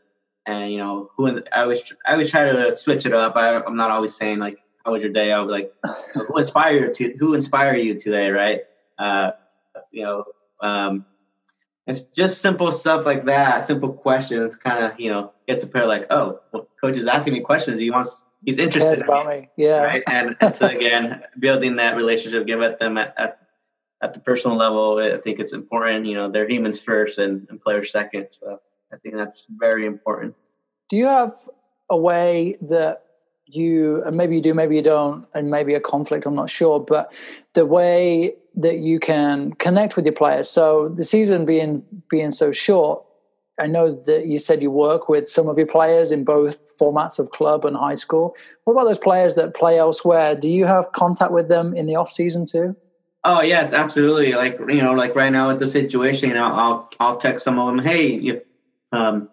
[0.45, 3.35] and you know who I always I always try to switch it up.
[3.35, 5.31] I, I'm not always saying like how was your day.
[5.31, 5.73] I was like
[6.13, 8.61] who inspired you to who inspired you today, right?
[8.97, 9.31] Uh,
[9.91, 10.25] you know,
[10.61, 11.05] um,
[11.87, 15.85] it's just simple stuff like that, simple questions, kind of you know get to pair
[15.87, 17.79] like, oh, well, coach is asking me questions.
[17.79, 19.81] He wants, he's interested in about me, yeah.
[19.81, 23.39] Right, and, and so again, building that relationship, give at them at, at,
[24.01, 24.99] at the personal level.
[24.99, 26.05] I think it's important.
[26.05, 28.27] You know, they're humans first and, and players second.
[28.31, 28.59] So
[28.93, 30.35] I think that's very important.
[30.89, 31.31] Do you have
[31.89, 33.03] a way that
[33.51, 36.79] you and maybe you do maybe you don't and maybe a conflict i'm not sure
[36.79, 37.13] but
[37.53, 40.49] the way that you can connect with your players.
[40.49, 43.03] So the season being being so short
[43.59, 47.19] i know that you said you work with some of your players in both formats
[47.19, 48.35] of club and high school.
[48.63, 50.35] What about those players that play elsewhere?
[50.35, 52.75] Do you have contact with them in the off season too?
[53.23, 54.33] Oh yes absolutely.
[54.33, 57.59] Like you know like right now with the situation you know i'll i'll text some
[57.59, 58.41] of them hey you
[58.91, 59.29] um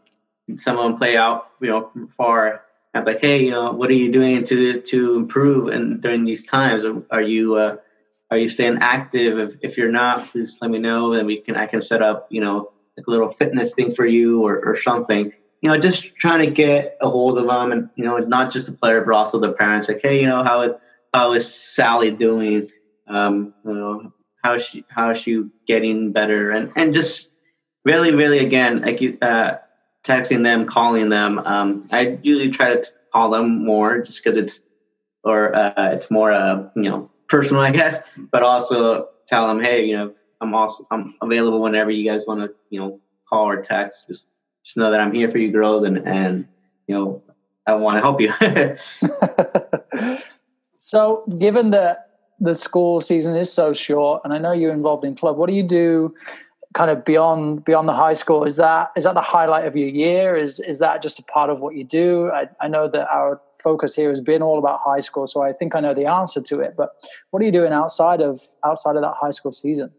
[0.58, 2.62] some of them play out you know far
[2.98, 6.44] I'm like, hey, you know, what are you doing to to improve and during these
[6.44, 6.84] times?
[7.10, 7.76] Are you uh,
[8.30, 9.38] are you staying active?
[9.38, 12.26] If if you're not, please let me know, and we can I can set up,
[12.30, 15.32] you know, like a little fitness thing for you or or something.
[15.60, 18.52] You know, just trying to get a hold of them, and you know, it's not
[18.52, 19.88] just the player, but also the parents.
[19.88, 20.80] Like, hey, you know, how
[21.14, 22.70] how is Sally doing?
[23.06, 26.50] Um, you know, how is she how is she getting better?
[26.50, 27.28] And and just
[27.84, 29.18] really, really, again, like you.
[29.22, 29.58] Uh,
[30.08, 31.38] texting them, calling them.
[31.40, 34.60] Um, I usually try to call them more just because it's
[35.24, 37.98] or uh, it's more uh, you know personal, I guess.
[38.32, 42.40] But also tell them, hey, you know, I'm also I'm available whenever you guys want
[42.40, 44.06] to you know call or text.
[44.08, 44.28] Just
[44.64, 46.48] just know that I'm here for you, girls, and and
[46.86, 47.22] you know
[47.66, 48.32] I want to help you.
[50.76, 52.06] so, given that
[52.40, 55.54] the school season is so short, and I know you're involved in club, what do
[55.54, 56.14] you do?
[56.78, 58.44] Kind of beyond beyond the high school.
[58.44, 60.36] Is that is that the highlight of your year?
[60.36, 62.30] Is is that just a part of what you do?
[62.30, 65.52] I, I know that our focus here has been all about high school so i
[65.52, 66.90] think i know the answer to it but
[67.30, 69.90] what are you doing outside of outside of that high school season?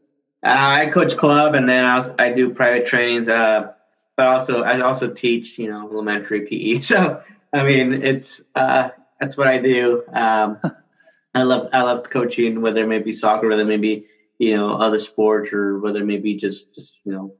[0.45, 3.73] Uh, i coach club and then I, I do private trainings uh,
[4.15, 7.21] but also i also teach you know elementary pe so
[7.51, 10.03] i mean it's uh, that's what i do.
[10.13, 10.57] Um,
[11.35, 14.05] i love i love coaching whether it may be soccer whether it may be
[14.39, 17.33] you know other sports or whether maybe just just you know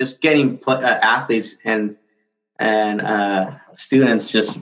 [0.00, 1.96] just getting uh, athletes and
[2.58, 4.58] and uh, students just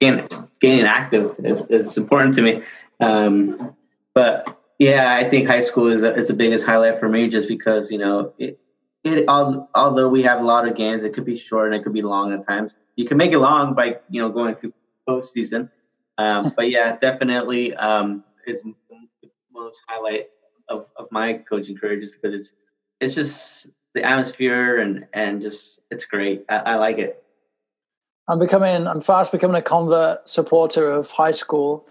[0.00, 0.26] getting
[0.60, 2.62] getting active is, is important to me.
[3.00, 3.74] Um,
[4.14, 7.48] but yeah, I think high school is a, is the biggest highlight for me, just
[7.48, 8.58] because you know it.
[9.04, 11.92] It, although we have a lot of games, it could be short and it could
[11.92, 12.74] be long at times.
[12.96, 14.72] You can make it long by you know going through
[15.08, 15.70] postseason,
[16.18, 18.74] um, but yeah, definitely um, is the
[19.52, 20.26] most highlight
[20.68, 22.52] of, of my coaching career just because it's
[23.00, 26.44] it's just the atmosphere and and just it's great.
[26.48, 27.22] I, I like it.
[28.28, 31.86] I'm becoming I'm fast becoming a convert supporter of high school.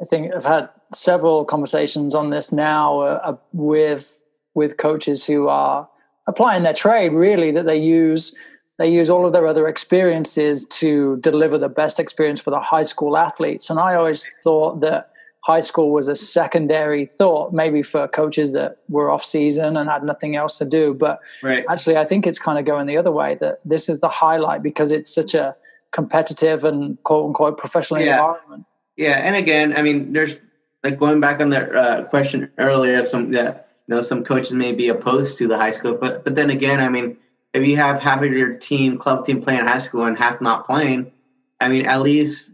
[0.00, 4.22] I think I've had several conversations on this now uh, uh with
[4.54, 5.88] with coaches who are
[6.26, 8.36] applying their trade really that they use
[8.78, 12.82] they use all of their other experiences to deliver the best experience for the high
[12.82, 15.10] school athletes and i always thought that
[15.42, 20.02] high school was a secondary thought, maybe for coaches that were off season and had
[20.02, 20.94] nothing else to do.
[20.94, 21.64] But right.
[21.68, 24.62] actually, I think it's kind of going the other way that this is the highlight
[24.62, 25.56] because it's such a
[25.92, 28.12] competitive and quote unquote professional yeah.
[28.12, 28.66] environment.
[28.96, 29.16] Yeah.
[29.18, 30.36] And again, I mean, there's
[30.84, 34.52] like going back on the uh, question earlier, of some that you know some coaches
[34.52, 37.16] may be opposed to the high school, but but then again, I mean,
[37.54, 40.66] if you have half of your team, club team playing high school and half not
[40.66, 41.12] playing,
[41.60, 42.52] I mean, at least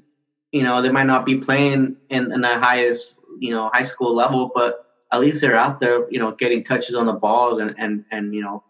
[0.57, 4.17] you know, they might not be playing in, in the highest, you know, high school
[4.17, 7.75] level, but at least they're out there, you know, getting touches on the balls and,
[7.77, 8.65] and, and, you know,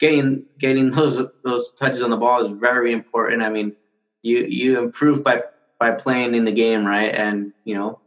[0.00, 3.42] getting, getting those, those touches on the ball is very important.
[3.42, 3.74] I mean,
[4.20, 5.40] you, you improve by,
[5.78, 7.14] by playing in the game, right?
[7.14, 8.00] And, you know,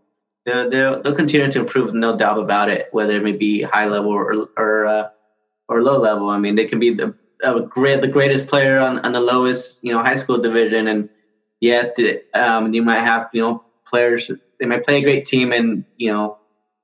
[0.45, 3.87] they'll, they'll, they'll continue to improve, no doubt about it, whether it may be high
[3.87, 5.09] level or, or, uh,
[5.67, 6.29] or low level.
[6.29, 7.15] I mean, they can be the,
[7.67, 11.09] great, the greatest player on, on the lowest, you know, high school division and,
[11.63, 11.97] yet
[12.33, 16.11] um, you might have you know players they might play a great team and you
[16.11, 16.37] know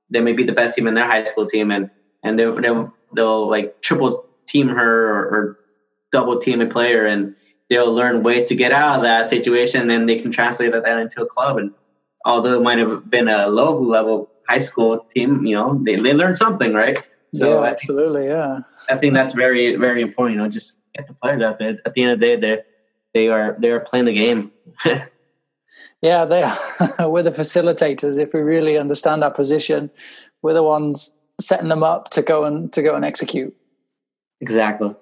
[0.10, 1.90] they may be the best team in their high school team and
[2.24, 5.60] and they'll they'll, they'll like triple team her or, or
[6.12, 7.36] double team a player and
[7.70, 11.22] they'll learn ways to get out of that situation and they can translate that into
[11.22, 11.58] a club.
[11.58, 11.72] And
[12.26, 16.14] although it might have been a low level high school team you know they, they
[16.14, 16.98] learn something right?
[17.34, 18.60] So yeah absolutely think, yeah.
[18.90, 21.78] I think that's very very important you know just get the players out there.
[21.86, 22.64] At the end of the day they're
[23.14, 24.51] they are they are playing the game.
[26.01, 26.57] yeah, they are.
[27.10, 28.20] we're the facilitators.
[28.20, 29.89] If we really understand our position,
[30.41, 33.55] we're the ones setting them up to go and to go and execute.
[34.41, 34.95] Exactly.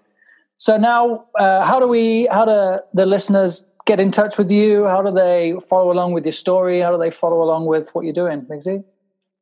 [0.57, 2.27] So now, uh, how do we?
[2.31, 4.85] How do the listeners get in touch with you?
[4.85, 6.81] How do they follow along with your story?
[6.81, 8.83] How do they follow along with what you're doing, Migzi?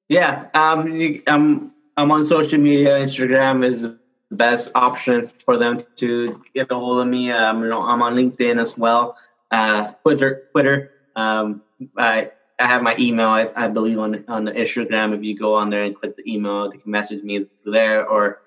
[0.10, 3.00] Yeah, um, I'm I'm on social media.
[3.00, 3.88] Instagram is
[4.32, 7.32] best option for them to get a hold of me.
[7.32, 9.18] Um, you know, I'm on LinkedIn as well,
[9.52, 10.92] uh, Twitter, Twitter.
[11.16, 11.62] Um,
[11.98, 13.30] I I have my email.
[13.30, 15.16] I, I believe on on the Instagram.
[15.16, 18.08] If you go on there and click the email, they can message me through there,
[18.08, 18.42] or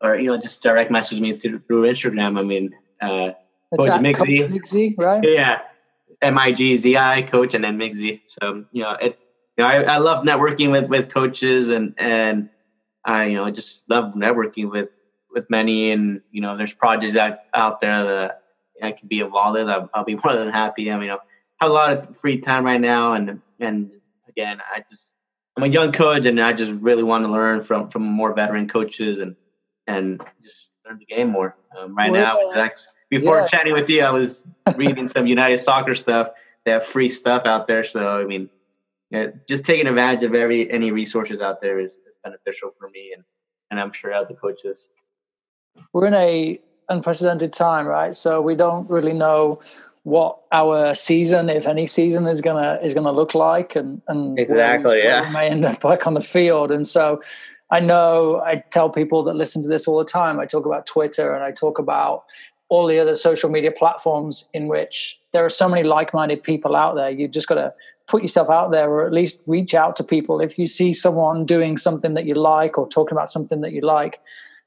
[0.00, 2.38] or you know just direct message me through, through Instagram.
[2.38, 3.32] I mean, uh,
[3.76, 5.22] Coach Migzi, Migzi, right?
[5.22, 5.62] Yeah,
[6.22, 8.20] M I G Z I, Coach, and then Migzi.
[8.28, 9.18] So you know, it.
[9.56, 12.48] You know, I, I love networking with with coaches and and
[13.04, 14.88] I you know just love networking with
[15.32, 18.42] with many, and you know, there's projects out out there that
[18.82, 19.68] I can be involved in.
[19.68, 20.90] I'll, I'll be more than happy.
[20.90, 21.18] I mean, I
[21.60, 23.90] have a lot of free time right now, and and
[24.28, 25.14] again, I just
[25.56, 28.68] I'm a young coach, and I just really want to learn from from more veteran
[28.68, 29.36] coaches and
[29.86, 31.56] and just learn the game more.
[31.78, 33.46] Um, right well, now, exactly, before yeah.
[33.46, 34.44] chatting with you, I was
[34.76, 36.30] reading some United Soccer stuff.
[36.64, 38.50] They have free stuff out there, so I mean,
[39.10, 43.12] yeah, just taking advantage of every any resources out there is, is beneficial for me,
[43.14, 43.24] and
[43.70, 44.88] and I'm sure other coaches
[45.92, 48.14] we're in a unprecedented time, right?
[48.14, 49.60] So we don't really know
[50.02, 54.96] what our season, if any season, is gonna is gonna look like, and and exactly,
[54.96, 56.70] we, yeah, we may end up back on the field.
[56.70, 57.20] And so,
[57.70, 60.40] I know I tell people that listen to this all the time.
[60.40, 62.24] I talk about Twitter and I talk about
[62.68, 66.94] all the other social media platforms in which there are so many like-minded people out
[66.94, 67.10] there.
[67.10, 67.74] You just got to
[68.06, 70.40] put yourself out there, or at least reach out to people.
[70.40, 73.80] If you see someone doing something that you like, or talking about something that you
[73.82, 74.20] like,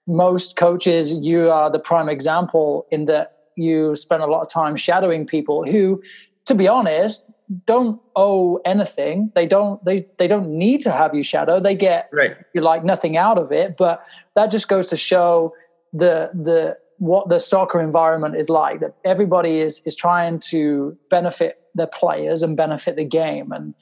[0.08, 4.76] most coaches, you are the prime example in that you spend a lot of time
[4.76, 6.02] shadowing people who,
[6.46, 7.30] to be honest,
[7.68, 9.32] don't owe anything.
[9.36, 11.60] They don't they they don't need to have you shadow.
[11.60, 12.36] They get right.
[12.54, 13.78] you like nothing out of it.
[13.78, 14.04] But
[14.36, 15.54] that just goes to show
[15.92, 18.80] the the what the soccer environment is like.
[18.80, 23.52] That everybody is is trying to benefit their players and benefit the game.
[23.52, 23.74] And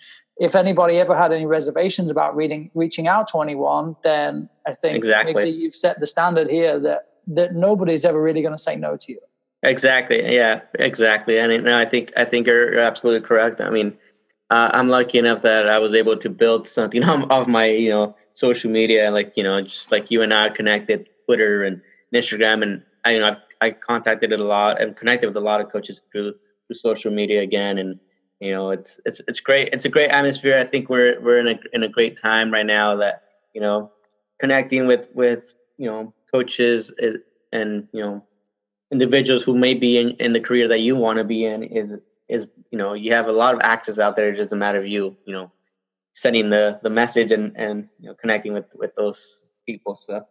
[0.42, 4.98] if anybody ever had any reservations about reading reaching out to anyone, then I think
[4.98, 8.98] exactly you've set the standard here that that nobody's ever really going to say no
[8.98, 9.20] to you.
[9.62, 10.34] Exactly.
[10.34, 10.62] Yeah.
[10.80, 11.38] Exactly.
[11.38, 13.62] And no, I think I think you're, absolutely correct.
[13.62, 13.96] I mean,
[14.50, 18.16] uh, I'm lucky enough that I was able to build something off my you know
[18.34, 21.80] social media, like you know, just like you and I connected, Twitter and
[22.16, 25.46] Instagram, and I you know I've, I contacted it a lot and connected with a
[25.52, 26.34] lot of coaches through
[26.66, 28.00] through social media again, and
[28.42, 29.70] you know it's it's it's great.
[29.72, 30.60] It's a great atmosphere.
[30.60, 33.22] I think we're we're in a in a great time right now that
[33.54, 33.92] you know
[34.40, 37.14] connecting with with you know coaches eh,
[37.54, 38.26] and you know
[38.92, 41.96] individuals who may be in, in the career that you want to be in is
[42.28, 44.80] is you know you have a lot of access out there it's just a matter
[44.80, 45.52] of you you know
[46.14, 50.26] sending the the message and and you know connecting with with those people so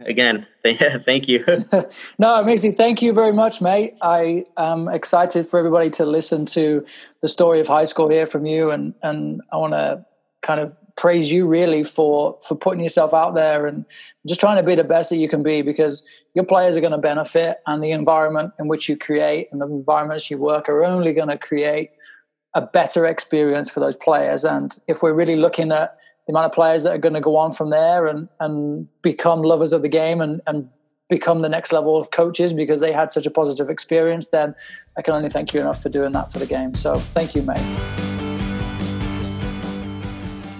[0.00, 1.44] again thank you.
[2.18, 2.74] No amazing.
[2.74, 3.98] Thank you very much mate.
[4.02, 6.84] I am excited for everybody to listen to
[7.22, 10.04] the story of high school here from you and and i want to
[10.42, 13.84] kind of praise you really for for putting yourself out there and
[14.26, 16.02] just trying to be the best that you can be because
[16.34, 19.66] your players are going to benefit and the environment in which you create and the
[19.66, 21.90] environments you work are only going to create
[22.54, 24.44] a better experience for those players.
[24.44, 25.96] And if we're really looking at
[26.30, 29.42] the amount of players that are going to go on from there and and become
[29.42, 30.68] lovers of the game and and
[31.08, 34.54] become the next level of coaches because they had such a positive experience then
[34.96, 36.72] i can only thank you enough for doing that for the game.
[36.74, 37.58] So thank you mate.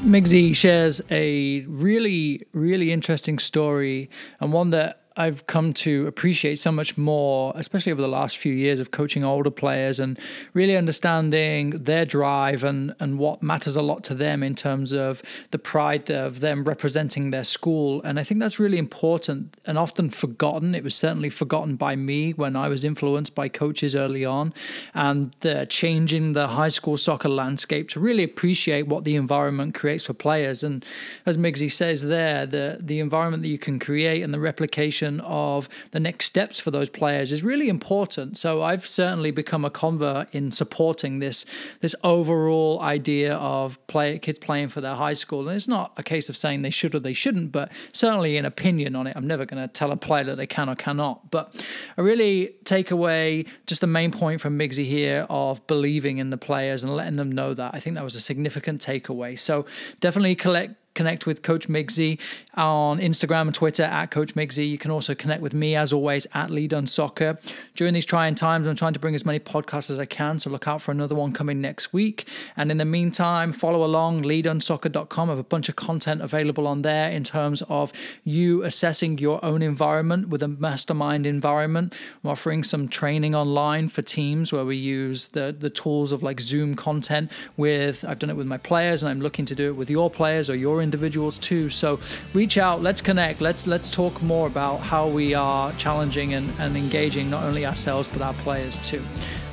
[0.03, 4.11] Migzi shares a really, really interesting story
[4.41, 8.53] and one that I've come to appreciate so much more, especially over the last few
[8.53, 10.17] years of coaching older players and
[10.55, 15.21] really understanding their drive and, and what matters a lot to them in terms of
[15.51, 18.01] the pride of them representing their school.
[18.03, 20.77] And I think that's really important and often forgotten.
[20.77, 24.55] It was certainly forgotten by me when I was influenced by coaches early on
[24.95, 30.07] and the changing the high school soccer landscape to really appreciate what the environment creates
[30.07, 30.63] for players.
[30.63, 30.85] And
[31.27, 35.69] as Migzi says there, the, the environment that you can create and the replication of
[35.93, 38.37] the next steps for those players is really important.
[38.37, 41.47] So I've certainly become a convert in supporting this
[41.81, 45.49] this overall idea of play kids playing for their high school.
[45.49, 48.45] And it's not a case of saying they should or they shouldn't, but certainly an
[48.45, 49.17] opinion on it.
[49.17, 51.31] I'm never going to tell a player that they can or cannot.
[51.31, 51.65] But
[51.97, 56.37] I really take away just the main point from Migzi here of believing in the
[56.37, 57.75] players and letting them know that.
[57.75, 59.39] I think that was a significant takeaway.
[59.39, 59.65] So
[60.01, 62.19] definitely collect connect with Coach Migzi
[62.59, 64.69] on Instagram and Twitter at Coach Migzi.
[64.69, 67.39] You can also connect with me, as always, at Lead on Soccer.
[67.75, 70.51] During these trying times, I'm trying to bring as many podcasts as I can, so
[70.51, 72.29] look out for another one coming next week.
[72.55, 75.31] And in the meantime, follow along, leadonsoccer.com.
[75.31, 79.43] I have a bunch of content available on there in terms of you assessing your
[79.43, 81.95] own environment with a mastermind environment.
[82.23, 86.41] I'm offering some training online for teams where we use the, the tools of like
[86.41, 89.77] Zoom content with, I've done it with my players, and I'm looking to do it
[89.77, 91.71] with your players or your individuals too.
[91.71, 92.01] So
[92.35, 96.77] reach out, let's connect, let's let's talk more about how we are challenging and, and
[96.77, 99.03] engaging not only ourselves but our players too.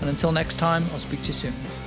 [0.01, 1.86] And until next time, I'll speak to you soon.